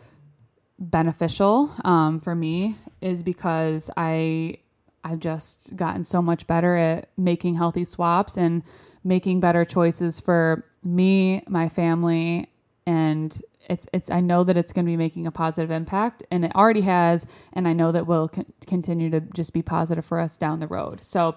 beneficial 0.78 1.74
um, 1.86 2.20
for 2.20 2.36
me 2.36 2.76
is 3.00 3.24
because 3.24 3.90
I 3.96 4.58
I've 5.04 5.20
just 5.20 5.76
gotten 5.76 6.04
so 6.04 6.22
much 6.22 6.48
better 6.48 6.76
at 6.76 7.10
making 7.18 7.56
healthy 7.56 7.86
swaps 7.86 8.38
and 8.38 8.64
making 9.04 9.40
better 9.40 9.66
choices 9.66 10.20
for 10.20 10.66
me, 10.84 11.44
my 11.48 11.70
family, 11.70 12.50
and 12.86 13.42
it's 13.70 13.88
it's 13.94 14.10
I 14.10 14.20
know 14.20 14.44
that 14.44 14.58
it's 14.58 14.74
going 14.74 14.86
to 14.86 14.92
be 14.92 14.98
making 14.98 15.26
a 15.26 15.32
positive 15.32 15.72
impact 15.72 16.24
and 16.30 16.44
it 16.44 16.54
already 16.54 16.82
has 16.82 17.26
and 17.54 17.66
I 17.66 17.74
know 17.74 17.94
that 17.94 18.06
will 18.06 18.28
con- 18.28 18.52
continue 18.68 19.10
to 19.10 19.22
just 19.22 19.54
be 19.54 19.62
positive 19.62 20.06
for 20.06 20.20
us 20.20 20.36
down 20.36 20.60
the 20.60 20.68
road. 20.68 21.04
So 21.04 21.36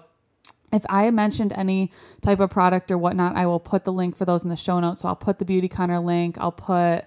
if 0.73 0.83
I 0.89 1.09
mentioned 1.11 1.53
any 1.53 1.91
type 2.21 2.41
of 2.41 2.49
product 2.49 2.91
or 2.91 2.97
whatnot, 2.97 3.37
I 3.37 3.45
will 3.45 3.59
put 3.59 3.85
the 3.85 3.93
link 3.93 4.17
for 4.17 4.25
those 4.25 4.43
in 4.43 4.49
the 4.49 4.57
show 4.57 4.79
notes. 4.79 5.01
So 5.01 5.07
I'll 5.07 5.15
put 5.15 5.39
the 5.39 5.45
Beautycounter 5.45 6.03
link. 6.03 6.37
I'll 6.37 6.51
put 6.51 7.05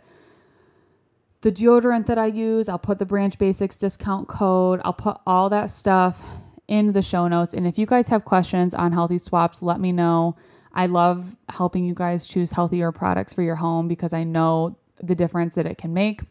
the 1.43 1.53
deodorant 1.53 2.07
that 2.07 2.17
I 2.17 2.27
use. 2.27 2.69
I'll 2.69 2.79
put 2.79 2.99
the 2.99 3.07
Branch 3.07 3.37
Basics 3.39 3.77
discount 3.77 4.29
code. 4.29 4.81
I'll 4.85 4.95
put 4.95 5.19
all 5.27 5.51
that 5.51 5.71
stuff 5.71 6.23
in 6.71 6.93
the 6.93 7.03
show 7.03 7.29
notes. 7.29 7.53
And 7.53 7.67
if 7.67 7.77
you 7.79 7.85
guys 7.85 8.09
have 8.09 8.25
questions 8.25 8.73
on 8.73 8.93
healthy 8.93 9.19
swaps, 9.19 9.61
let 9.61 9.81
me 9.81 9.91
know. 9.93 10.37
I 10.73 10.87
love 10.87 11.37
helping 11.49 11.85
you 11.85 11.95
guys 11.95 12.29
choose 12.29 12.53
healthier 12.53 12.93
products 12.93 13.35
for 13.35 13.43
your 13.43 13.57
home 13.57 13.89
because 13.89 14.13
I 14.13 14.23
know 14.23 14.79
the 15.03 15.17
difference 15.17 15.55
that 15.57 15.67
it 15.67 15.77
can 15.77 15.93
make. 15.93 16.23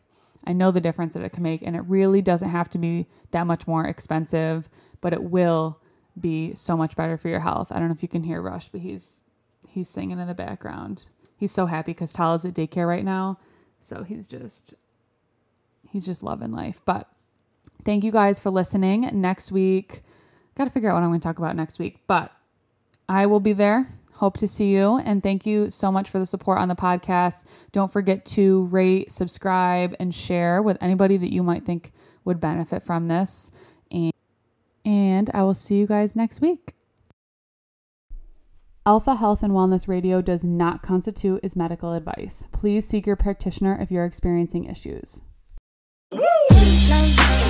I 0.47 0.54
know 0.54 0.71
the 0.71 0.80
difference 0.80 1.13
that 1.13 1.23
it 1.23 1.34
can 1.34 1.43
make, 1.43 1.62
and 1.62 1.75
it 1.75 1.82
really 1.82 2.21
doesn't 2.21 2.49
have 2.49 2.69
to 2.69 2.78
be 2.78 3.06
that 3.32 3.45
much 3.45 3.67
more 3.67 3.86
expensive, 3.86 4.69
but 5.02 5.12
it 5.12 5.23
will 5.23 5.82
be 6.19 6.56
so 6.56 6.78
much 6.78 6.95
better 6.95 7.17
for 7.17 7.28
your 7.28 7.41
health. 7.41 7.69
I 7.69 7.78
don't 7.78 7.89
know 7.89 7.93
if 7.93 8.02
you 8.02 8.08
can 8.08 8.23
hear 8.23 8.41
Rush, 8.41 8.69
but 8.69 8.80
he's 8.80 9.19
he's 9.67 9.89
singing 9.89 10.17
in 10.19 10.28
the 10.28 10.34
background. 10.34 11.06
He's 11.36 11.52
so 11.52 11.65
happy 11.65 11.91
because 11.91 12.13
Tala's 12.13 12.45
at 12.45 12.54
daycare 12.54 12.88
right 12.88 13.04
now, 13.04 13.38
so 13.82 14.04
he's 14.04 14.25
just 14.28 14.73
he's 15.89 16.06
just 16.06 16.23
loving 16.23 16.54
life. 16.54 16.80
But 16.86 17.10
thank 17.84 18.06
you 18.06 18.12
guys 18.12 18.39
for 18.39 18.49
listening. 18.49 19.10
Next 19.13 19.52
week, 19.52 20.02
got 20.60 20.65
to 20.65 20.69
figure 20.69 20.91
out 20.91 20.93
what 20.93 21.04
I'm 21.04 21.10
going 21.10 21.19
to 21.19 21.28
talk 21.28 21.39
about 21.39 21.56
next 21.56 21.80
week, 21.80 22.02
but 22.06 22.32
I 23.08 23.26
will 23.26 23.39
be 23.39 23.54
there 23.54 23.88
Hope 24.19 24.36
to 24.39 24.50
see 24.50 24.74
you. 24.74 24.98
And 24.98 25.24
thank 25.24 25.45
you 25.45 25.72
so 25.72 25.93
much 25.93 26.10
for 26.10 26.19
the 26.19 26.26
support 26.26 26.60
on 26.60 26.67
the 26.67 26.76
podcast. 26.76 27.45
Don't 27.72 27.89
forget 27.89 28.26
to 28.26 28.65
rate, 28.65 29.13
subscribe, 29.13 29.95
and 29.98 30.13
share 30.13 30.62
with 30.62 30.78
anybody 30.82 31.15
that 31.15 31.32
you 31.32 31.41
might 31.41 31.65
think 31.65 31.93
would 32.26 32.41
benefit 32.41 32.84
from 32.84 33.08
this. 33.08 33.50
And, 33.89 34.12
and 34.84 35.32
I 35.34 35.43
will 35.43 35.54
see 35.54 35.76
you 35.76 35.88
guys 35.88 36.17
next 36.17 36.41
week. 36.41 36.74
Alpha 38.86 39.15
Health 39.15 39.41
and 39.41 39.54
Wellness 39.54 39.88
Radio 39.88 40.22
does 40.22 40.43
not 40.43 40.82
constitute 40.82 41.39
as 41.41 41.56
medical 41.56 41.93
advice. 41.93 42.43
Please 42.52 42.86
seek 42.86 43.08
your 43.08 43.15
practitioner 43.15 43.80
if 43.80 43.89
you're 43.89 44.04
experiencing 44.04 44.65
issues. 44.65 45.22
Woo! 46.12 47.49